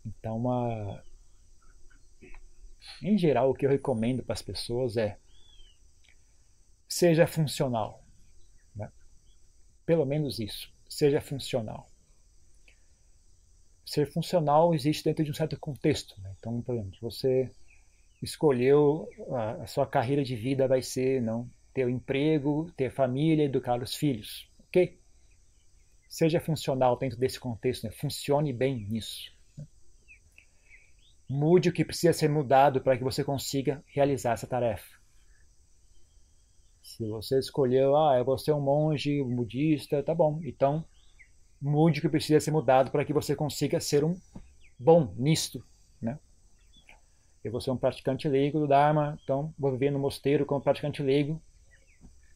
Então, 0.06 0.38
uma, 0.38 1.04
em 3.04 3.18
geral, 3.18 3.50
o 3.50 3.54
que 3.54 3.66
eu 3.66 3.70
recomendo 3.70 4.24
para 4.24 4.32
as 4.32 4.42
pessoas 4.42 4.96
é 4.96 5.18
seja 6.88 7.28
funcional. 7.28 8.02
Né? 8.74 8.90
Pelo 9.86 10.06
menos 10.06 10.40
isso. 10.40 10.74
Seja 10.88 11.20
funcional. 11.20 11.86
Ser 13.86 14.10
funcional 14.10 14.74
existe 14.74 15.04
dentro 15.04 15.26
de 15.26 15.32
um 15.32 15.34
certo 15.34 15.60
contexto. 15.60 16.20
Né? 16.22 16.34
Então, 16.40 16.62
por 16.62 16.76
exemplo, 16.76 16.98
você 17.02 17.52
escolheu 18.24 19.10
a, 19.32 19.64
a 19.64 19.68
sua 19.68 19.86
carreira 19.86 20.24
de 20.24 20.38
vida 20.38 20.66
vai 20.66 20.82
ser 20.82 21.22
não 21.22 21.50
ter 21.74 21.86
um 21.86 21.90
emprego, 21.90 22.72
ter 22.78 22.90
família, 22.90 23.44
educar 23.44 23.84
os 23.84 23.94
filhos. 23.96 24.50
Ok? 24.70 25.01
Seja 26.12 26.42
funcional 26.42 26.98
dentro 26.98 27.18
desse 27.18 27.40
contexto. 27.40 27.86
Né? 27.86 27.92
Funcione 27.92 28.52
bem 28.52 28.86
nisso. 28.86 29.32
Mude 31.30 31.70
o 31.70 31.74
que 31.74 31.86
precisa 31.86 32.12
ser 32.12 32.30
mudado 32.30 32.82
para 32.82 32.98
que 32.98 33.04
você 33.04 33.24
consiga 33.24 33.82
realizar 33.88 34.34
essa 34.34 34.46
tarefa. 34.46 35.00
Se 36.84 37.08
você 37.08 37.40
escolheu, 37.40 37.96
ah, 37.96 38.18
eu 38.18 38.26
vou 38.26 38.38
ser 38.38 38.52
um 38.52 38.60
monge 38.60 39.22
um 39.22 39.34
budista, 39.34 40.04
tá 40.04 40.14
bom. 40.14 40.42
Então, 40.44 40.84
mude 41.62 42.00
o 42.00 42.02
que 42.02 42.10
precisa 42.10 42.42
ser 42.42 42.52
mudado 42.52 42.92
para 42.92 43.06
que 43.06 43.14
você 43.14 43.34
consiga 43.34 43.80
ser 43.80 44.04
um 44.04 44.14
bom 44.78 45.14
nisto, 45.16 45.66
né? 46.02 46.20
Eu 47.42 47.54
vou 47.54 47.62
ser 47.62 47.72
um 47.72 47.78
praticante 47.78 48.28
leigo 48.28 48.60
do 48.60 48.68
Dharma, 48.68 49.18
então 49.24 49.54
vou 49.58 49.72
viver 49.72 49.92
no 49.92 50.00
mosteiro 50.00 50.46
como 50.46 50.62
praticante 50.62 51.02
leigo. 51.02 51.42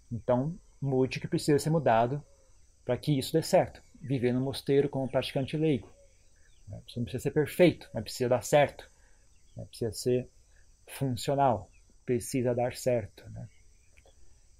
Então, 0.09 0.57
mude 0.81 1.17
o 1.17 1.21
que 1.21 1.27
precisa 1.27 1.59
ser 1.59 1.71
mudado 1.71 2.23
para 2.85 2.97
que 2.97 3.17
isso 3.17 3.33
dê 3.33 3.41
certo. 3.41 3.81
Viver 3.99 4.31
no 4.31 4.39
mosteiro 4.39 4.87
como 4.87 5.09
praticante 5.09 5.57
leigo. 5.57 5.91
Né? 6.67 6.79
Você 6.87 6.99
não 6.99 7.05
precisa 7.05 7.23
ser 7.23 7.31
perfeito, 7.31 7.89
mas 7.93 8.03
precisa 8.03 8.29
dar 8.29 8.43
certo. 8.43 8.89
Né? 9.57 9.65
Precisa 9.65 9.91
ser 9.91 10.29
funcional. 10.87 11.69
Precisa 12.05 12.53
dar 12.53 12.75
certo. 12.75 13.27
Né? 13.31 13.49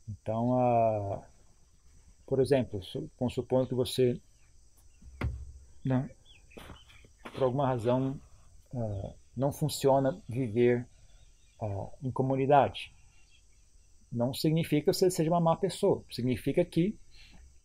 Então, 0.09 0.51
uh, 0.51 1.23
por 2.25 2.39
exemplo, 2.39 2.81
supor 3.29 3.67
que 3.67 3.75
você, 3.75 4.19
não, 5.83 6.09
por 7.33 7.43
alguma 7.43 7.67
razão, 7.67 8.19
uh, 8.73 9.13
não 9.37 9.51
funciona 9.51 10.19
viver 10.27 10.87
uh, 11.61 11.91
em 12.01 12.11
comunidade. 12.11 12.91
Não 14.11 14.33
significa 14.33 14.91
que 14.91 14.93
você 14.97 15.11
seja 15.11 15.29
uma 15.29 15.41
má 15.41 15.55
pessoa. 15.55 16.03
Significa 16.09 16.63
que 16.63 16.97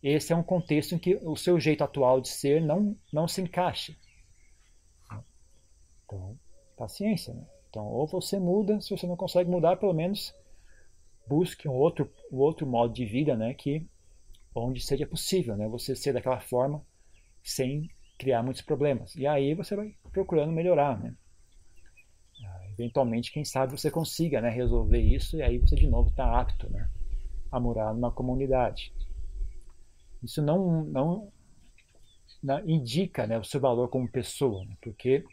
esse 0.03 0.33
é 0.33 0.35
um 0.35 0.43
contexto 0.43 0.95
em 0.95 0.99
que 0.99 1.15
o 1.23 1.35
seu 1.35 1.59
jeito 1.59 1.83
atual 1.83 2.19
de 2.19 2.29
ser 2.29 2.61
não, 2.61 2.97
não 3.13 3.27
se 3.27 3.41
encaixa. 3.41 3.95
Então, 6.05 6.37
paciência. 6.75 7.33
Né? 7.33 7.45
Então, 7.69 7.85
ou 7.85 8.07
você 8.07 8.39
muda, 8.39 8.81
se 8.81 8.89
você 8.89 9.07
não 9.07 9.15
consegue 9.15 9.49
mudar, 9.49 9.77
pelo 9.77 9.93
menos 9.93 10.35
busque 11.27 11.69
um 11.69 11.73
outro, 11.73 12.11
um 12.31 12.37
outro 12.37 12.67
modo 12.67 12.93
de 12.93 13.05
vida, 13.05 13.35
né, 13.37 13.53
que 13.53 13.87
onde 14.53 14.81
seja 14.81 15.07
possível, 15.07 15.55
né, 15.55 15.67
você 15.67 15.95
ser 15.95 16.11
daquela 16.11 16.41
forma 16.41 16.85
sem 17.41 17.89
criar 18.19 18.43
muitos 18.43 18.61
problemas. 18.61 19.15
E 19.15 19.25
aí 19.25 19.53
você 19.53 19.75
vai 19.75 19.95
procurando 20.11 20.51
melhorar, 20.51 20.99
né. 20.99 21.15
Ah, 22.43 22.65
eventualmente, 22.71 23.31
quem 23.31 23.45
sabe 23.45 23.71
você 23.71 23.89
consiga, 23.89 24.41
né, 24.41 24.49
resolver 24.49 24.99
isso 24.99 25.37
e 25.37 25.41
aí 25.41 25.57
você 25.59 25.75
de 25.75 25.87
novo 25.87 26.09
está 26.09 26.39
apto, 26.41 26.69
né, 26.69 26.89
a 27.51 27.59
morar 27.59 27.93
numa 27.93 28.11
comunidade. 28.11 28.93
Isso 30.23 30.41
não 30.41 30.83
não, 30.85 31.31
não 32.41 32.69
indica, 32.69 33.25
né, 33.27 33.37
o 33.37 33.43
seu 33.43 33.59
valor 33.59 33.87
como 33.89 34.09
pessoa, 34.09 34.63
né, 34.65 34.75
porque 34.81 35.23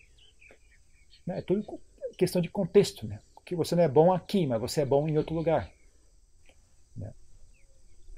né, 1.27 1.39
é 1.39 1.43
tudo 1.43 1.81
questão 2.17 2.41
de 2.41 2.49
contexto, 2.49 3.07
né. 3.07 3.21
Porque 3.35 3.55
você 3.57 3.75
não 3.75 3.83
é 3.83 3.89
bom 3.89 4.13
aqui, 4.13 4.47
mas 4.47 4.61
você 4.61 4.83
é 4.83 4.87
bom 4.87 5.09
em 5.09 5.17
outro 5.17 5.35
lugar. 5.35 5.71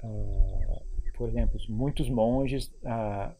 Uh, 0.03 0.81
por 1.15 1.29
exemplo, 1.29 1.59
muitos 1.69 2.09
monges 2.09 2.71
uh, 2.83 3.33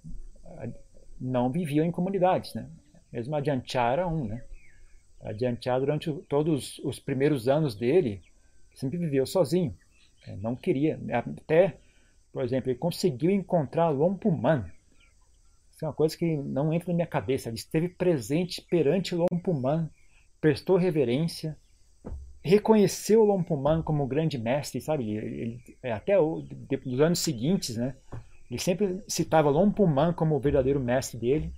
não 1.19 1.51
viviam 1.51 1.85
em 1.85 1.91
comunidades, 1.91 2.53
né? 2.53 2.69
Mesmo 3.11 3.35
Adianchar 3.35 3.93
era 3.93 4.07
um, 4.07 4.25
né? 4.25 4.43
Adianchar, 5.23 5.79
durante 5.79 6.11
todos 6.29 6.79
os 6.79 6.99
primeiros 6.99 7.47
anos 7.47 7.75
dele, 7.75 8.21
sempre 8.73 8.97
viveu 8.97 9.25
sozinho. 9.25 9.75
É, 10.25 10.35
não 10.37 10.55
queria. 10.55 10.99
Até, 11.11 11.77
por 12.31 12.43
exemplo, 12.43 12.69
ele 12.69 12.79
conseguiu 12.79 13.31
encontrar 13.31 13.89
Lompuman. 13.89 14.65
Isso 15.71 15.83
é 15.83 15.87
uma 15.87 15.93
coisa 15.93 16.17
que 16.17 16.37
não 16.37 16.71
entra 16.71 16.89
na 16.89 16.95
minha 16.95 17.07
cabeça. 17.07 17.49
Ele 17.49 17.57
esteve 17.57 17.89
presente 17.89 18.61
perante 18.61 19.15
Lompuman, 19.15 19.89
prestou 20.39 20.77
reverência, 20.77 21.57
reconheceu 22.43 23.21
o 23.21 23.25
Lompuman 23.25 23.81
como 23.81 24.07
grande 24.07 24.37
mestre, 24.37 24.81
sabe? 24.81 25.11
Ele, 25.11 25.41
ele, 25.41 25.77
é, 25.83 25.91
até 25.91 26.19
o, 26.19 26.45
nos 26.85 26.99
anos 27.01 27.19
seguintes, 27.19 27.77
né? 27.77 27.95
Ele 28.49 28.59
sempre 28.59 29.01
citava 29.07 29.49
Lompuman 29.49 30.13
como 30.13 30.35
o 30.35 30.39
verdadeiro 30.39 30.79
mestre 30.79 31.19
dele, 31.19 31.53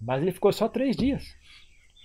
mas 0.00 0.22
ele 0.22 0.32
ficou 0.32 0.52
só 0.52 0.68
três 0.68 0.96
dias. 0.96 1.34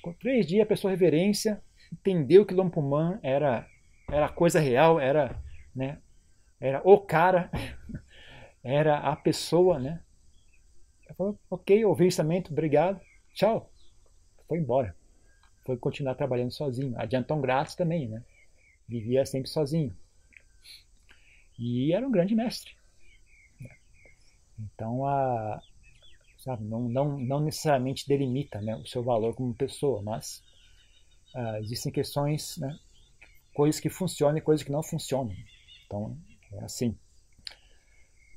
Com 0.01 0.13
três 0.13 0.47
dias, 0.47 0.67
pessoa 0.67 0.91
reverência, 0.91 1.61
entendeu 1.91 2.45
que 2.45 2.53
Lompuman 2.53 3.19
era 3.21 3.67
era 4.11 4.29
coisa 4.29 4.59
real, 4.59 4.99
era, 4.99 5.35
né? 5.75 5.97
Era 6.63 6.81
o 6.83 6.99
cara, 6.99 7.51
era 8.63 8.97
a 8.99 9.15
pessoa, 9.15 9.79
né? 9.79 10.01
Ele 11.05 11.15
falou, 11.15 11.39
ok, 11.49 11.83
ouvi 11.85 12.05
o 12.05 12.07
ensinamento, 12.07 12.51
obrigado, 12.51 12.99
tchau. 13.33 13.69
Foi 14.47 14.57
embora 14.57 14.95
foi 15.65 15.77
continuar 15.77 16.15
trabalhando 16.15 16.51
sozinho. 16.51 16.93
A 16.99 17.07
Janton 17.07 17.41
Gratz 17.41 17.75
também, 17.75 18.07
né? 18.07 18.23
Vivia 18.87 19.25
sempre 19.25 19.49
sozinho. 19.49 19.95
E 21.57 21.93
era 21.93 22.05
um 22.05 22.11
grande 22.11 22.35
mestre. 22.35 22.75
Então, 24.59 25.05
a, 25.05 25.61
sabe, 26.37 26.63
não, 26.65 26.81
não, 26.89 27.17
não 27.17 27.39
necessariamente 27.39 28.07
delimita 28.07 28.61
né, 28.61 28.75
o 28.75 28.85
seu 28.85 29.03
valor 29.03 29.33
como 29.35 29.53
pessoa, 29.53 30.01
mas 30.01 30.43
uh, 31.33 31.57
existem 31.57 31.91
questões, 31.91 32.57
né, 32.57 32.77
coisas 33.53 33.81
que 33.81 33.89
funcionam 33.89 34.37
e 34.37 34.41
coisas 34.41 34.63
que 34.63 34.71
não 34.71 34.83
funcionam. 34.83 35.33
Então, 35.85 36.17
é 36.59 36.65
assim. 36.65 36.97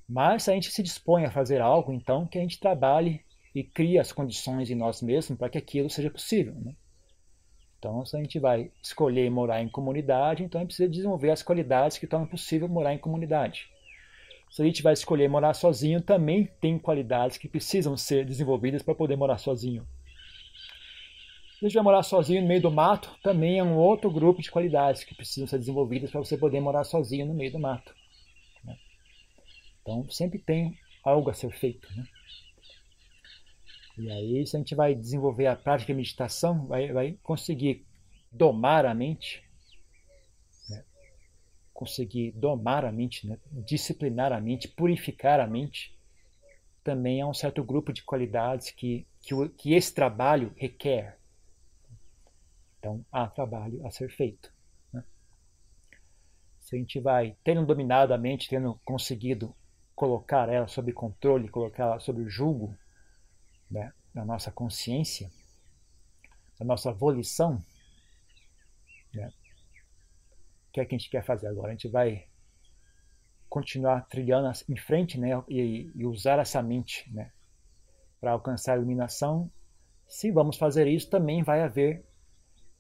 Mas 0.09 0.49
a 0.49 0.53
gente 0.53 0.71
se 0.71 0.83
dispõe 0.83 1.25
a 1.25 1.31
fazer 1.31 1.61
algo, 1.61 1.93
então 1.93 2.27
que 2.27 2.39
a 2.39 2.41
gente 2.41 2.61
trabalhe 2.61 3.25
e 3.55 3.65
crie 3.65 3.99
as 3.99 4.13
condições 4.13 4.71
em 4.71 4.75
nós 4.75 5.03
mesmos 5.03 5.39
para 5.39 5.49
que 5.49 5.59
aquilo 5.59 5.91
seja 5.91 6.11
possível. 6.11 6.55
Né? 6.55 6.75
Então, 7.79 8.05
se 8.05 8.17
a 8.17 8.21
gente 8.21 8.39
vai 8.39 8.71
escolher 8.83 9.31
morar 9.31 9.63
em 9.63 9.69
comunidade, 9.69 10.43
então 10.43 10.61
a 10.61 10.63
gente 10.63 10.69
precisa 10.69 10.89
desenvolver 10.89 11.31
as 11.31 11.43
qualidades 11.43 11.99
que 11.99 12.07
tornam 12.07 12.27
possível 12.27 12.69
morar 12.69 12.95
em 12.95 12.99
comunidade. 12.99 13.69
Se 14.51 14.63
a 14.63 14.65
gente 14.65 14.83
vai 14.83 14.93
escolher 14.93 15.29
morar 15.29 15.55
sozinho, 15.55 16.01
também 16.01 16.49
tem 16.61 16.79
qualidades 16.79 17.37
que 17.37 17.49
precisam 17.49 17.97
ser 17.97 18.25
desenvolvidas 18.25 18.83
para 18.83 18.95
poder 18.95 19.17
morar 19.17 19.39
sozinho. 19.39 19.87
Se 21.59 21.65
a 21.65 21.69
gente 21.69 21.75
vai 21.75 21.85
morar 21.85 22.03
sozinho 22.03 22.43
no 22.43 22.49
meio 22.49 22.61
do 22.61 22.71
mato, 22.71 23.11
também 23.23 23.59
é 23.59 23.65
um 23.65 23.77
outro 23.77 24.11
grupo 24.11 24.43
de 24.43 24.51
qualidades 24.51 25.05
que 25.05 25.15
precisam 25.15 25.47
ser 25.47 25.59
desenvolvidas 25.59 26.11
para 26.11 26.21
você 26.21 26.37
poder 26.37 26.61
morar 26.61 26.85
sozinho 26.85 27.27
no 27.27 27.35
meio 27.35 27.53
do 27.53 27.59
mato. 27.59 27.95
Então, 29.87 30.11
sempre 30.11 30.41
tem 30.41 30.77
algo 31.05 31.31
a 31.31 31.35
ser 31.35 31.53
feito. 31.53 31.89
Né? 31.95 32.05
E 33.97 34.11
aí, 34.11 34.45
se 34.45 34.57
a 34.57 34.59
gente 34.59 34.75
vai 34.75 34.97
desenvolver 34.97 35.47
a 35.47 35.55
prática 35.55 35.93
de 35.93 35.97
meditação, 35.97 36.67
vai, 36.67 36.93
vai 36.93 37.13
conseguir 37.23 37.87
domar 38.33 38.85
a 38.85 38.93
mente, 38.93 39.45
né? 40.69 40.85
conseguir 41.73 42.33
domar 42.33 42.85
a 42.85 42.91
mente, 42.91 43.29
né? 43.29 43.39
disciplinar 43.65 44.33
a 44.33 44.41
mente, 44.41 44.67
purificar 44.67 45.39
a 45.39 45.47
mente, 45.47 45.97
também 46.83 47.21
é 47.21 47.27
um 47.27 47.35
certo 47.35 47.63
grupo 47.63 47.93
de 47.93 48.03
qualidades 48.03 48.73
que, 48.73 49.07
que, 49.23 49.35
que 49.51 49.73
esse 49.73 49.95
trabalho 49.95 50.53
requer. 50.57 51.17
Então, 52.81 53.07
há 53.13 53.29
trabalho 53.29 53.87
a 53.87 53.91
ser 53.93 54.11
feito. 54.11 54.53
Né? 54.93 55.05
Se 56.59 56.75
a 56.75 56.79
gente 56.79 56.99
vai 56.99 57.37
tendo 57.45 57.65
dominado 57.65 58.13
a 58.13 58.19
mente, 58.19 58.49
tendo 58.49 58.81
conseguido 58.85 59.55
colocar 59.97 60.49
ela 60.51 60.69
sob 60.69 60.93
controle, 60.93 61.49
colocar 61.49 61.85
ela 61.85 61.99
sob 61.99 62.21
o 62.21 62.29
julgo, 62.29 62.77
né, 63.71 63.93
da 64.15 64.25
nossa 64.25 64.53
consciência, 64.53 65.31
da 66.59 66.67
nossa 66.67 66.93
volição, 66.93 67.59
né, 69.15 69.33
o 70.69 70.73
que 70.73 70.81
é 70.81 70.85
que 70.85 70.95
a 70.95 70.99
gente 70.99 71.11
quer 71.11 71.25
fazer 71.25 71.47
agora? 71.47 71.69
A 71.69 71.73
gente 71.73 71.89
vai 71.89 72.27
continuar 73.49 74.03
trilhando 74.03 74.53
em 74.69 74.77
frente 74.77 75.19
né, 75.19 75.31
e, 75.49 75.91
e 75.95 76.05
usar 76.05 76.39
essa 76.39 76.63
mente 76.63 77.11
né, 77.11 77.33
para 78.21 78.33
alcançar 78.33 78.75
a 78.75 78.77
iluminação. 78.77 79.51
Se 80.07 80.31
vamos 80.31 80.59
fazer 80.59 80.87
isso, 80.87 81.09
também 81.09 81.43
vai 81.43 81.63
haver 81.63 82.05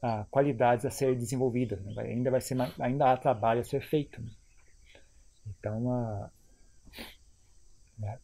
ah, 0.02 0.26
qualidades 0.30 0.84
a 0.84 0.90
ser 0.90 1.16
desenvolvidas. 1.16 1.82
Né? 1.82 2.02
Ainda, 2.02 2.30
vai 2.30 2.42
ser, 2.42 2.56
ainda 2.78 3.10
há 3.10 3.16
trabalho 3.16 3.62
a 3.62 3.64
ser 3.64 3.80
feito. 3.80 4.20
Né? 4.20 4.30
Então, 5.46 5.90
ah, 5.90 6.30
né, 7.98 8.18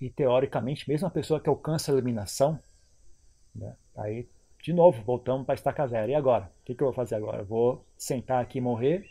e 0.00 0.10
teoricamente, 0.10 0.88
mesmo 0.88 1.06
a 1.06 1.10
pessoa 1.10 1.40
que 1.40 1.48
alcança 1.48 1.90
a 1.90 1.94
iluminação, 1.94 2.58
né, 3.54 3.76
aí 3.96 4.28
de 4.64 4.72
novo 4.72 5.02
voltamos 5.02 5.44
para 5.44 5.54
estaca 5.54 5.86
zero. 5.86 6.10
E 6.10 6.14
agora? 6.14 6.50
O 6.62 6.64
que, 6.64 6.74
que 6.74 6.82
eu 6.82 6.86
vou 6.86 6.94
fazer 6.94 7.16
agora? 7.16 7.42
Eu 7.42 7.44
vou 7.44 7.84
sentar 7.98 8.42
aqui 8.42 8.56
e 8.56 8.62
morrer? 8.62 9.04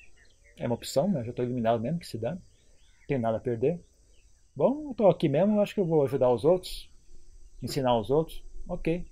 É 0.58 0.66
uma 0.66 0.74
opção, 0.74 1.08
né? 1.08 1.24
já 1.24 1.30
estou 1.30 1.46
iluminado 1.46 1.80
mesmo, 1.80 2.00
que 2.00 2.08
se 2.08 2.18
dá. 2.18 2.32
Não 2.32 3.08
tenho 3.08 3.22
nada 3.22 3.38
a 3.38 3.40
perder. 3.40 3.80
Bom, 4.56 4.90
estou 4.90 5.10
aqui 5.10 5.30
mesmo, 5.30 5.62
acho 5.62 5.76
que 5.76 5.80
eu 5.80 5.86
vou 5.86 6.04
ajudar 6.04 6.32
os 6.32 6.44
outros, 6.44 6.90
ensinar 7.62 7.96
os 8.00 8.10
outros. 8.10 8.44
Ok. 8.68 9.06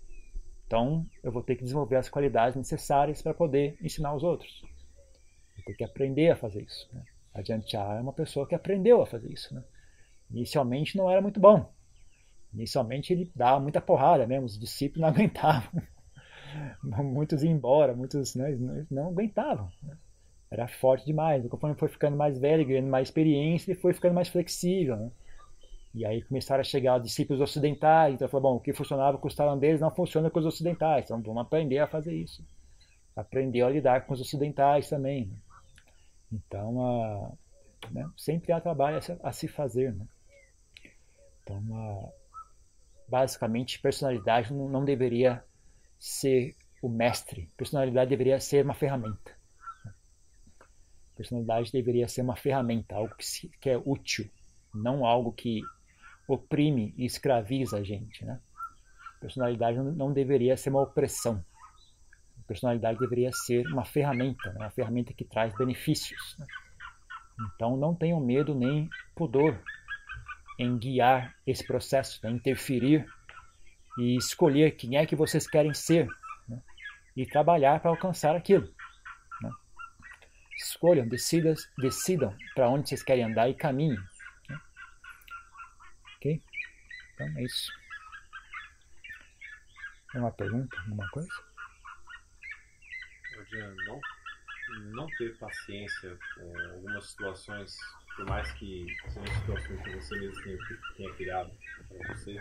Então 0.66 1.06
eu 1.24 1.32
vou 1.32 1.44
ter 1.44 1.56
que 1.56 1.64
desenvolver 1.64 1.98
as 1.98 2.10
qualidades 2.10 2.56
necessárias 2.56 3.22
para 3.22 3.36
poder 3.36 3.78
ensinar 3.80 4.16
os 4.16 4.24
outros. 4.24 4.62
Vou 5.56 5.66
ter 5.66 5.76
que 5.76 5.84
aprender 5.84 6.32
a 6.32 6.36
fazer 6.36 6.64
isso. 6.64 6.90
Né? 6.92 7.04
A 7.36 7.44
Jantia 7.44 7.82
é 7.82 8.02
uma 8.02 8.14
pessoa 8.14 8.48
que 8.48 8.56
aprendeu 8.56 9.00
a 9.00 9.06
fazer 9.06 9.32
isso. 9.32 9.54
Né? 9.54 9.64
Inicialmente 10.32 10.98
não 10.98 11.10
era 11.10 11.22
muito 11.22 11.40
bom. 11.40 11.72
Inicialmente 12.54 13.14
ele 13.14 13.32
dava 13.36 13.60
muita 13.60 13.80
porrada 13.80 14.28
mesmo, 14.28 14.46
os 14.46 14.60
discípulos 14.60 15.02
não 15.02 15.10
aguentavam. 15.14 15.82
muitos 16.84 17.44
iam 17.44 17.54
embora, 17.54 17.94
muitos 17.94 18.36
né, 18.36 18.58
não 18.90 19.08
aguentavam. 19.08 19.70
Era 20.50 20.68
forte 20.68 21.06
demais. 21.06 21.48
Conforme 21.48 21.78
foi 21.78 21.88
ficando 21.88 22.18
mais 22.18 22.38
velho, 22.38 22.68
ganhando 22.68 22.90
mais 22.90 23.08
experiência, 23.08 23.72
ele 23.72 23.80
foi 23.80 23.94
ficando 23.94 24.14
mais 24.14 24.28
flexível. 24.28 24.98
Né? 24.98 25.12
E 25.94 26.06
aí 26.06 26.22
começaram 26.22 26.60
a 26.60 26.64
chegar 26.64 26.98
os 26.98 27.04
discípulos 27.04 27.42
ocidentais. 27.42 28.16
Então 28.16 28.28
falou, 28.28 28.52
bom, 28.52 28.58
o 28.58 28.60
que 28.60 28.74
funcionava 28.74 29.18
com 29.18 29.28
os 29.28 29.36
tailandeses 29.36 29.80
não 29.80 29.92
funciona 29.92 30.30
com 30.30 30.40
os 30.40 30.46
ocidentais. 30.46 31.06
Então 31.06 31.22
vamos 31.22 31.42
aprender 31.42 31.80
a 31.80 31.88
fazer 31.88 32.14
isso. 32.14 32.46
Aprender 33.16 33.62
a 33.62 33.70
lidar 33.70 34.06
com 34.06 34.14
os 34.14 34.20
ocidentais 34.20 34.90
também. 34.90 35.32
Então, 36.32 36.86
a, 36.86 37.32
né, 37.92 38.10
sempre 38.18 38.52
há 38.52 38.60
trabalho 38.60 38.98
a 38.98 39.02
se, 39.02 39.18
a 39.24 39.32
se 39.32 39.48
fazer. 39.48 39.94
Né? 39.94 40.06
Então, 41.42 41.64
a, 41.76 42.10
basicamente, 43.08 43.80
personalidade 43.80 44.54
não, 44.54 44.70
não 44.70 44.86
deveria 44.86 45.44
ser 46.00 46.56
o 46.82 46.90
mestre. 46.90 47.50
Personalidade 47.56 48.10
deveria 48.10 48.40
ser 48.40 48.66
uma 48.66 48.74
ferramenta. 48.74 49.40
Personalidade 51.16 51.72
deveria 51.72 52.08
ser 52.08 52.22
uma 52.22 52.36
ferramenta, 52.36 52.96
algo 52.96 53.14
que, 53.16 53.26
se, 53.26 53.50
que 53.60 53.70
é 53.70 53.78
útil, 53.78 54.28
não 54.74 55.06
algo 55.06 55.32
que 55.32 55.62
oprime 56.28 56.94
e 56.98 57.06
escraviza 57.06 57.78
a 57.78 57.84
gente. 57.84 58.26
Né? 58.26 58.40
Personalidade 59.20 59.78
não 59.78 60.12
deveria 60.12 60.58
ser 60.58 60.70
uma 60.70 60.82
opressão. 60.82 61.46
Personalidade 62.48 62.98
deveria 62.98 63.32
ser 63.32 63.68
uma 63.68 63.86
ferramenta, 63.86 64.52
né? 64.54 64.62
uma 64.62 64.72
ferramenta 64.72 65.14
que 65.14 65.24
traz 65.24 65.56
benefícios. 65.56 66.36
Né? 66.40 66.48
Então 67.54 67.78
não 67.78 67.94
tenham 67.94 68.20
medo 68.20 68.56
nem 68.56 68.90
pudor 69.16 69.62
em 70.62 70.78
guiar 70.78 71.36
esse 71.46 71.66
processo, 71.66 72.20
né? 72.24 72.30
interferir 72.30 73.12
e 73.98 74.16
escolher 74.16 74.72
quem 74.72 74.96
é 74.96 75.06
que 75.08 75.16
vocês 75.16 75.48
querem 75.48 75.74
ser 75.74 76.08
né? 76.48 76.62
e 77.18 77.26
trabalhar 77.26 77.80
para 77.80 77.90
alcançar 77.90 78.36
aquilo. 78.36 78.72
Né? 79.42 79.50
Escolham, 80.56 81.08
decidam, 81.08 81.56
decidam 81.80 82.38
para 82.54 82.70
onde 82.70 82.88
vocês 82.88 83.02
querem 83.02 83.24
andar 83.24 83.50
e 83.50 83.56
caminhem. 83.56 83.98
Né? 84.48 84.62
Ok? 86.18 86.44
Então 87.16 87.28
é 87.38 87.44
isso. 87.44 87.72
Tem 90.12 90.22
uma 90.22 90.32
pergunta? 90.32 90.78
Alguma 90.82 91.10
coisa? 91.10 91.30
Não, 93.88 94.00
não 94.94 95.08
ter 95.18 95.36
paciência 95.40 96.18
com 96.36 96.60
algumas 96.76 97.10
situações, 97.10 97.76
por 98.16 98.26
mais 98.26 98.52
que 98.54 98.86
sejam 99.10 99.40
situações 99.40 99.82
que 99.82 99.96
você 99.96 100.20
mesmo 100.20 100.44
tenha, 100.44 100.58
tenha 100.98 101.14
criado 101.14 101.52
para 101.88 102.16
você, 102.16 102.38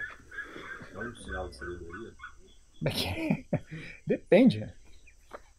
é 0.93 0.99
um 0.99 1.17
sinal 1.17 1.49
de 1.49 1.57
sabedoria? 1.57 2.15
Depende. 4.07 4.73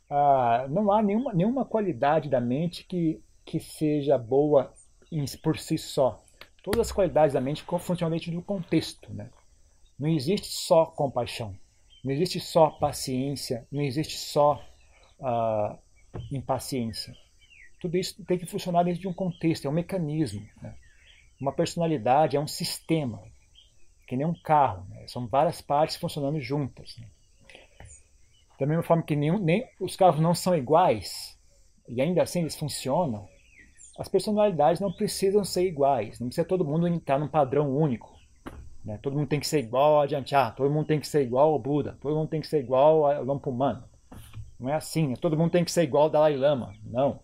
Ah, 0.10 0.68
não 0.70 0.92
há 0.92 1.02
nenhuma, 1.02 1.34
nenhuma 1.34 1.66
qualidade 1.66 2.30
da 2.30 2.42
mente 2.42 2.84
que, 2.84 3.24
que 3.46 3.60
seja 3.60 4.18
boa 4.18 4.74
em, 5.12 5.26
por 5.42 5.58
si 5.58 5.78
só. 5.78 6.24
Todas 6.64 6.88
as 6.88 6.92
qualidades 6.92 7.34
da 7.34 7.42
mente 7.42 7.64
funcionam 7.64 8.16
dentro 8.16 8.32
do 8.32 8.42
contexto. 8.42 9.12
Né? 9.14 9.30
Não 9.98 10.10
existe 10.10 10.48
só 10.48 10.86
compaixão, 10.86 11.56
não 12.04 12.12
existe 12.12 12.40
só 12.40 12.72
paciência, 12.72 13.68
não 13.72 13.82
existe 13.82 14.18
só 14.18 14.62
ah, 15.22 15.78
impaciência. 16.32 17.14
Tudo 17.82 17.98
isso 17.98 18.24
tem 18.26 18.38
que 18.38 18.46
funcionar 18.46 18.84
dentro 18.84 19.02
de 19.02 19.08
um 19.08 19.14
contexto, 19.14 19.66
é 19.66 19.70
um 19.70 19.74
mecanismo. 19.74 20.48
Né? 20.62 20.76
Uma 21.40 21.52
personalidade 21.52 22.38
é 22.38 22.40
um 22.40 22.48
sistema 22.48 23.22
que 24.08 24.16
nem 24.16 24.26
um 24.26 24.36
carro. 24.44 24.86
Né? 24.90 25.08
São 25.08 25.28
várias 25.28 25.62
partes 25.62 25.96
funcionando 25.96 26.40
juntas. 26.40 26.96
Né? 27.00 27.08
Da 28.60 28.68
mesma 28.68 28.84
forma 28.84 29.02
que 29.02 29.16
nenhum, 29.16 29.40
nem 29.40 29.68
os 29.80 29.96
carros 29.96 30.22
não 30.22 30.36
são 30.36 30.56
iguais, 30.56 31.36
e 31.88 32.00
ainda 32.00 32.22
assim 32.22 32.42
eles 32.42 32.56
funcionam, 32.56 33.28
as 33.98 34.08
personalidades 34.08 34.80
não 34.80 34.92
precisam 34.92 35.44
ser 35.44 35.66
iguais. 35.66 36.20
Não 36.20 36.28
precisa 36.28 36.48
todo 36.48 36.64
mundo 36.64 36.88
estar 36.88 37.20
num 37.20 37.28
padrão 37.28 37.76
único. 37.76 38.16
Né? 38.86 39.00
Todo 39.02 39.18
mundo 39.18 39.28
tem 39.28 39.40
que 39.40 39.48
ser 39.48 39.60
igual 39.60 40.02
a 40.02 40.08
Janchar, 40.08 40.56
todo 40.56 40.72
mundo 40.72 40.88
tem 40.88 41.00
que 41.00 41.08
ser 41.08 41.24
igual 41.24 41.52
ao 41.54 41.60
Buda, 41.60 41.98
todo 42.00 42.16
mundo 42.16 42.30
tem 42.30 42.42
que 42.42 42.48
ser 42.48 42.60
igual 42.60 43.06
ao 43.06 43.24
Lampumano. 43.24 43.84
Não 44.60 44.70
é 44.70 44.74
assim, 44.74 45.08
né? 45.08 45.16
todo 45.20 45.38
mundo 45.38 45.52
tem 45.52 45.66
que 45.66 45.72
ser 45.72 45.84
igual 45.84 46.04
ao 46.04 46.10
Dalai 46.10 46.36
Lama. 46.36 46.74
Não. 46.84 47.20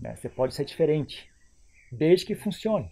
Né? 0.00 0.16
Você 0.16 0.28
pode 0.28 0.54
ser 0.54 0.64
diferente, 0.64 1.30
desde 1.92 2.26
que 2.26 2.34
funcione. 2.34 2.90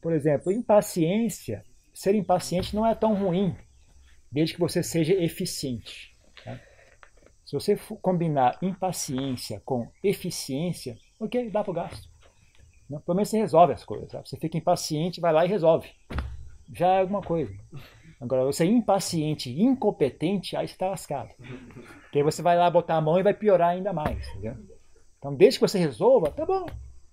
Por 0.00 0.12
exemplo, 0.12 0.50
impaciência 0.50 1.64
ser 1.92 2.14
impaciente 2.14 2.74
não 2.74 2.86
é 2.86 2.94
tão 2.94 3.14
ruim, 3.14 3.54
desde 4.30 4.54
que 4.54 4.60
você 4.60 4.82
seja 4.82 5.12
eficiente. 5.12 6.16
Tá? 6.44 6.58
Se 7.44 7.54
você 7.54 7.76
combinar 8.00 8.58
impaciência 8.62 9.60
com 9.64 9.90
eficiência, 10.02 10.96
ok, 11.20 11.50
dá 11.50 11.62
para 11.62 11.70
o 11.70 11.74
gasto. 11.74 12.08
Não, 12.88 13.00
pelo 13.00 13.16
menos 13.16 13.28
você 13.28 13.38
resolve 13.38 13.72
as 13.72 13.84
coisas. 13.84 14.10
Sabe? 14.10 14.28
Você 14.28 14.36
fica 14.36 14.56
impaciente, 14.56 15.20
vai 15.20 15.32
lá 15.32 15.44
e 15.44 15.48
resolve. 15.48 15.90
Já 16.72 16.88
é 16.94 17.00
alguma 17.00 17.20
coisa. 17.20 17.54
Agora, 18.20 18.44
você 18.44 18.64
é 18.64 18.66
impaciente 18.66 19.50
incompetente, 19.50 20.56
aí 20.56 20.66
você 20.66 20.74
está 20.74 20.88
lascado. 20.88 21.34
Porque 22.02 22.18
aí 22.18 22.22
você 22.22 22.40
vai 22.40 22.56
lá 22.56 22.70
botar 22.70 22.96
a 22.96 23.00
mão 23.00 23.18
e 23.18 23.22
vai 23.22 23.34
piorar 23.34 23.70
ainda 23.70 23.92
mais. 23.92 24.28
Entendeu? 24.30 24.56
Então, 25.22 25.32
desde 25.36 25.60
que 25.60 25.68
você 25.68 25.78
resolva, 25.78 26.32
tá 26.32 26.44
bom. 26.44 26.66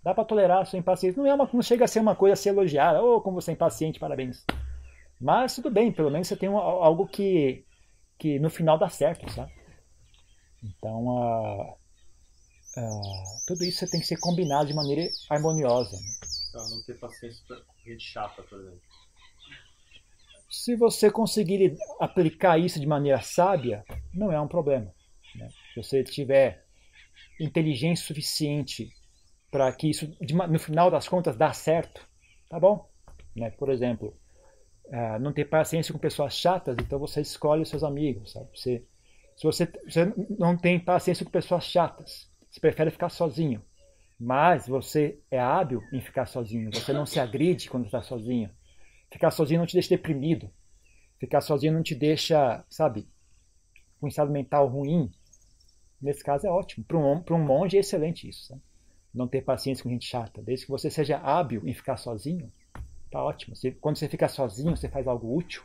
Dá 0.03 0.15
para 0.15 0.25
tolerar 0.25 0.63
a 0.63 0.65
sua 0.65 0.79
impaciência. 0.79 1.21
Não, 1.21 1.29
é 1.29 1.33
uma, 1.35 1.47
não 1.53 1.61
chega 1.61 1.85
a 1.85 1.87
ser 1.87 1.99
uma 1.99 2.15
coisa 2.15 2.33
a 2.33 2.35
ser 2.35 2.49
elogiada. 2.49 3.03
Oh, 3.03 3.21
como 3.21 3.39
você 3.39 3.51
é 3.51 3.53
impaciente, 3.53 3.99
parabéns. 3.99 4.43
Mas 5.21 5.53
tudo 5.53 5.69
bem, 5.69 5.91
pelo 5.91 6.09
menos 6.09 6.27
você 6.27 6.35
tem 6.35 6.49
algo 6.49 7.05
que, 7.05 7.63
que 8.17 8.39
no 8.39 8.49
final 8.49 8.79
dá 8.79 8.89
certo, 8.89 9.31
sabe? 9.31 9.53
Então, 10.63 11.05
uh, 11.05 11.71
uh, 12.77 13.45
tudo 13.45 13.63
isso 13.63 13.87
tem 13.87 13.99
que 13.99 14.07
ser 14.07 14.17
combinado 14.17 14.65
de 14.65 14.73
maneira 14.73 15.07
harmoniosa. 15.29 15.95
Né? 15.95 16.09
Pra 16.51 16.61
não 16.67 16.83
ter 16.87 16.97
paciência 16.97 17.43
com 17.47 17.89
gente 17.91 18.03
chata, 18.03 18.41
por 18.41 18.59
exemplo. 18.59 18.81
Se 20.49 20.75
você 20.75 21.11
conseguir 21.11 21.77
aplicar 21.99 22.57
isso 22.57 22.79
de 22.79 22.87
maneira 22.87 23.21
sábia, 23.21 23.83
não 24.11 24.31
é 24.31 24.41
um 24.41 24.47
problema. 24.47 24.91
Né? 25.35 25.47
Se 25.75 25.83
você 25.83 26.03
tiver 26.03 26.65
inteligência 27.39 28.05
suficiente 28.05 28.89
para 29.51 29.71
que 29.71 29.89
isso, 29.89 30.11
no 30.49 30.59
final 30.59 30.91
das 30.91 31.07
contas, 31.07 31.35
dá 31.35 31.51
certo, 31.53 32.05
tá 32.49 32.59
bom? 32.59 32.87
Né? 33.35 33.49
Por 33.51 33.69
exemplo, 33.69 34.15
uh, 34.85 35.19
não 35.19 35.33
ter 35.33 35.45
paciência 35.45 35.93
com 35.93 35.99
pessoas 35.99 36.35
chatas, 36.35 36.75
então 36.79 36.99
você 36.99 37.21
escolhe 37.21 37.65
seus 37.65 37.83
amigos, 37.83 38.33
sabe? 38.33 38.47
Você, 38.53 38.85
se 39.35 39.43
você, 39.43 39.65
você 39.85 40.13
não 40.37 40.55
tem 40.55 40.79
paciência 40.79 41.25
com 41.25 41.31
pessoas 41.31 41.63
chatas, 41.63 42.29
você 42.49 42.59
prefere 42.59 42.91
ficar 42.91 43.09
sozinho, 43.09 43.63
mas 44.19 44.67
você 44.67 45.19
é 45.31 45.39
hábil 45.39 45.81
em 45.93 46.01
ficar 46.01 46.25
sozinho, 46.25 46.71
você 46.73 46.93
não 46.93 47.05
se 47.05 47.19
agride 47.19 47.69
quando 47.69 47.85
está 47.85 48.01
sozinho. 48.01 48.51
Ficar 49.11 49.31
sozinho 49.31 49.59
não 49.59 49.65
te 49.65 49.73
deixa 49.73 49.89
deprimido. 49.89 50.51
Ficar 51.19 51.41
sozinho 51.41 51.73
não 51.73 51.83
te 51.83 51.95
deixa, 51.95 52.63
sabe, 52.69 53.07
com 53.99 54.05
um 54.05 54.09
estado 54.09 54.31
mental 54.31 54.67
ruim. 54.67 55.11
Nesse 56.01 56.23
caso 56.23 56.47
é 56.47 56.49
ótimo. 56.49 56.85
Para 56.85 56.97
um, 56.97 57.23
um 57.31 57.45
monge 57.45 57.77
é 57.77 57.79
excelente 57.79 58.27
isso. 58.27 58.59
Não 59.13 59.27
ter 59.27 59.41
paciência 59.41 59.83
com 59.83 59.89
gente 59.89 60.05
chata. 60.05 60.41
Desde 60.41 60.65
que 60.65 60.71
você 60.71 60.89
seja 60.89 61.17
hábil 61.17 61.67
em 61.67 61.73
ficar 61.73 61.97
sozinho, 61.97 62.51
Tá 63.09 63.23
ótimo. 63.23 63.55
Você, 63.55 63.71
quando 63.71 63.97
você 63.97 64.07
fica 64.07 64.27
sozinho, 64.27 64.75
você 64.75 64.87
faz 64.87 65.07
algo 65.07 65.35
útil. 65.35 65.63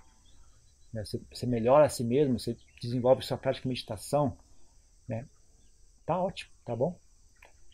Né? 0.92 1.04
Você, 1.04 1.20
você, 1.30 1.46
melhora 1.46 1.84
a 1.84 1.88
si 1.88 2.02
mesmo, 2.02 2.38
você 2.38 2.56
desenvolve 2.80 3.22
sua 3.22 3.36
prática 3.36 3.62
de 3.62 3.68
meditação. 3.68 4.36
Né? 5.06 5.26
Tá 6.06 6.18
ótimo, 6.18 6.50
tá 6.64 6.74
bom? 6.74 6.98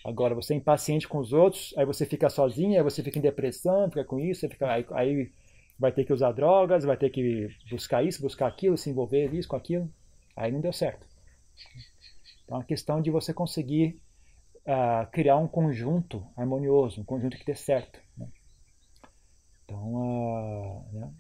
Agora, 0.05 0.35
você 0.35 0.55
é 0.55 0.57
impaciente 0.57 1.07
com 1.07 1.18
os 1.18 1.33
outros, 1.33 1.75
aí 1.77 1.85
você 1.85 2.07
fica 2.07 2.31
sozinho, 2.31 2.77
aí 2.77 2.83
você 2.83 3.03
fica 3.03 3.18
em 3.18 3.23
depressão, 3.23 3.88
fica 3.90 4.05
com 4.05 4.18
isso, 4.18 4.49
fica, 4.49 4.73
aí, 4.73 4.87
aí 4.92 5.31
vai 5.79 5.92
ter 5.92 6.05
que 6.05 6.12
usar 6.12 6.33
drogas, 6.33 6.85
vai 6.85 6.96
ter 6.96 7.11
que 7.11 7.54
buscar 7.71 8.02
isso, 8.02 8.23
buscar 8.23 8.46
aquilo, 8.46 8.79
se 8.79 8.88
envolver 8.88 9.33
isso 9.35 9.48
com 9.48 9.56
aquilo. 9.56 9.92
Aí 10.35 10.50
não 10.50 10.61
deu 10.61 10.73
certo. 10.73 11.06
Então, 12.51 12.57
é 12.57 12.61
uma 12.63 12.67
questão 12.67 13.01
de 13.01 13.13
você 13.13 13.33
conseguir 13.33 14.01
uh, 14.67 15.09
criar 15.13 15.37
um 15.37 15.46
conjunto 15.46 16.27
harmonioso, 16.37 17.01
um 17.01 17.05
conjunto 17.05 17.38
que 17.38 17.44
dê 17.44 17.55
certo. 17.55 18.01
Né? 18.19 18.27
Então, 19.65 19.94
uh, 19.94 20.85
né? 20.92 21.15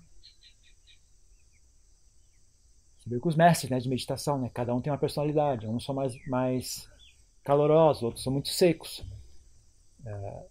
Você 2.98 3.10
vê 3.10 3.20
com 3.20 3.28
os 3.28 3.36
mestres 3.36 3.70
né, 3.70 3.78
de 3.78 3.88
meditação, 3.88 4.40
né? 4.40 4.50
cada 4.52 4.74
um 4.74 4.80
tem 4.80 4.92
uma 4.92 4.98
personalidade. 4.98 5.68
Uns 5.68 5.84
são 5.84 5.94
mais, 5.94 6.12
mais 6.26 6.90
calorosos, 7.44 8.02
outros 8.02 8.24
são 8.24 8.32
muito 8.32 8.48
secos. 8.48 8.98
Uh, 10.00 10.48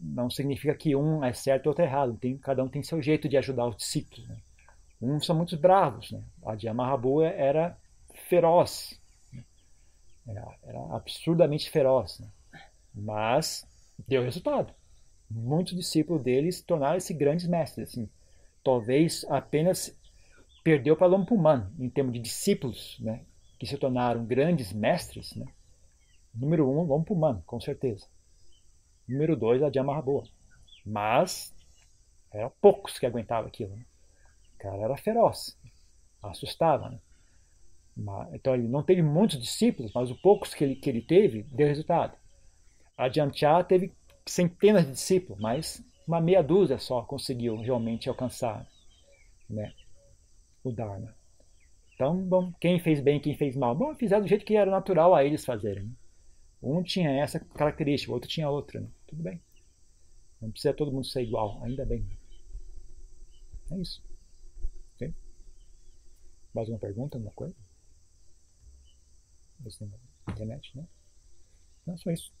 não 0.00 0.30
significa 0.30 0.76
que 0.76 0.94
um 0.94 1.24
é 1.24 1.32
certo 1.32 1.66
e 1.66 1.68
outro 1.68 1.82
é 1.82 1.88
errado. 1.88 2.16
Tem, 2.18 2.38
cada 2.38 2.62
um 2.62 2.68
tem 2.68 2.84
seu 2.84 3.02
jeito 3.02 3.28
de 3.28 3.36
ajudar 3.36 3.66
os 3.66 3.76
discípulos. 3.76 4.28
Né? 4.28 4.36
Uns 5.00 5.26
são 5.26 5.34
muito 5.34 5.56
bravos. 5.56 6.12
Né? 6.12 6.22
A 6.46 6.54
de 6.54 6.72
Mahabu 6.72 7.20
era 7.20 7.76
feroz. 8.28 9.01
Era, 10.26 10.56
era, 10.62 10.96
absurdamente 10.96 11.70
feroz. 11.70 12.20
Né? 12.20 12.28
Mas 12.94 13.66
deu 14.06 14.22
resultado 14.22 14.74
muitos 15.32 15.74
discípulos 15.74 16.22
deles 16.22 16.60
tornaram-se 16.62 17.12
grandes 17.14 17.46
mestres. 17.46 17.90
Assim. 17.90 18.08
Talvez 18.62 19.24
apenas 19.28 19.96
perdeu 20.62 20.96
para 20.96 21.06
Lompuman, 21.06 21.70
em 21.78 21.88
termos 21.88 22.12
de 22.12 22.20
discípulos, 22.20 22.98
né, 23.00 23.24
que 23.58 23.66
se 23.66 23.76
tornaram 23.76 24.24
grandes 24.24 24.72
mestres. 24.72 25.34
Né? 25.34 25.46
Número 26.34 26.68
um, 26.68 26.82
Lompuman, 26.82 27.42
com 27.46 27.60
certeza. 27.60 28.06
Número 29.08 29.36
dois, 29.36 29.62
a 29.62 29.82
Mahabua. 29.82 30.24
Mas 30.84 31.54
eram 32.30 32.52
poucos 32.60 32.98
que 32.98 33.06
aguentavam 33.06 33.48
aquilo. 33.48 33.74
Né? 33.74 33.84
O 34.54 34.58
cara 34.58 34.82
era 34.82 34.96
feroz, 34.96 35.58
assustava. 36.22 36.90
Né? 36.90 36.98
Então 38.32 38.54
ele 38.54 38.68
não 38.68 38.82
teve 38.82 39.02
muitos 39.02 39.38
discípulos, 39.38 39.92
mas 39.94 40.10
os 40.10 40.20
poucos 40.20 40.54
que 40.54 40.64
ele, 40.64 40.76
que 40.76 40.88
ele 40.88 41.02
teve 41.02 41.42
deu 41.44 41.66
resultado. 41.66 42.16
A 42.96 43.08
Janchá 43.08 43.62
teve 43.62 43.92
centenas 44.26 44.86
de 44.86 44.92
discípulos, 44.92 45.40
mas 45.40 45.84
uma 46.06 46.20
meia 46.20 46.42
dúzia 46.42 46.78
só 46.78 47.02
conseguiu 47.02 47.56
realmente 47.56 48.08
alcançar 48.08 48.66
né, 49.48 49.72
o 50.64 50.72
Dharma. 50.72 51.14
Então, 51.94 52.16
bom, 52.16 52.52
quem 52.60 52.80
fez 52.80 53.00
bem, 53.00 53.20
quem 53.20 53.36
fez 53.36 53.56
mal? 53.56 53.74
Bom, 53.74 53.94
fizeram 53.94 54.22
do 54.22 54.28
jeito 54.28 54.44
que 54.44 54.56
era 54.56 54.70
natural 54.70 55.14
a 55.14 55.24
eles 55.24 55.44
fazerem. 55.44 55.84
Né? 55.84 55.92
Um 56.62 56.82
tinha 56.82 57.10
essa 57.10 57.38
característica, 57.38 58.10
o 58.10 58.14
outro 58.14 58.28
tinha 58.28 58.48
outra. 58.48 58.80
Né? 58.80 58.88
Tudo 59.06 59.22
bem. 59.22 59.40
Não 60.40 60.50
precisa 60.50 60.74
todo 60.74 60.90
mundo 60.90 61.06
ser 61.06 61.22
igual, 61.22 61.62
ainda 61.62 61.84
bem. 61.84 62.04
É 63.70 63.78
isso. 63.78 64.02
Okay? 64.96 65.14
Mais 66.54 66.68
uma 66.68 66.78
pergunta, 66.78 67.16
alguma 67.16 67.32
coisa? 67.34 67.54
Internet, 70.28 70.76
né? 70.76 70.86
Não, 71.86 71.96
só 71.96 72.10
isso. 72.10 72.32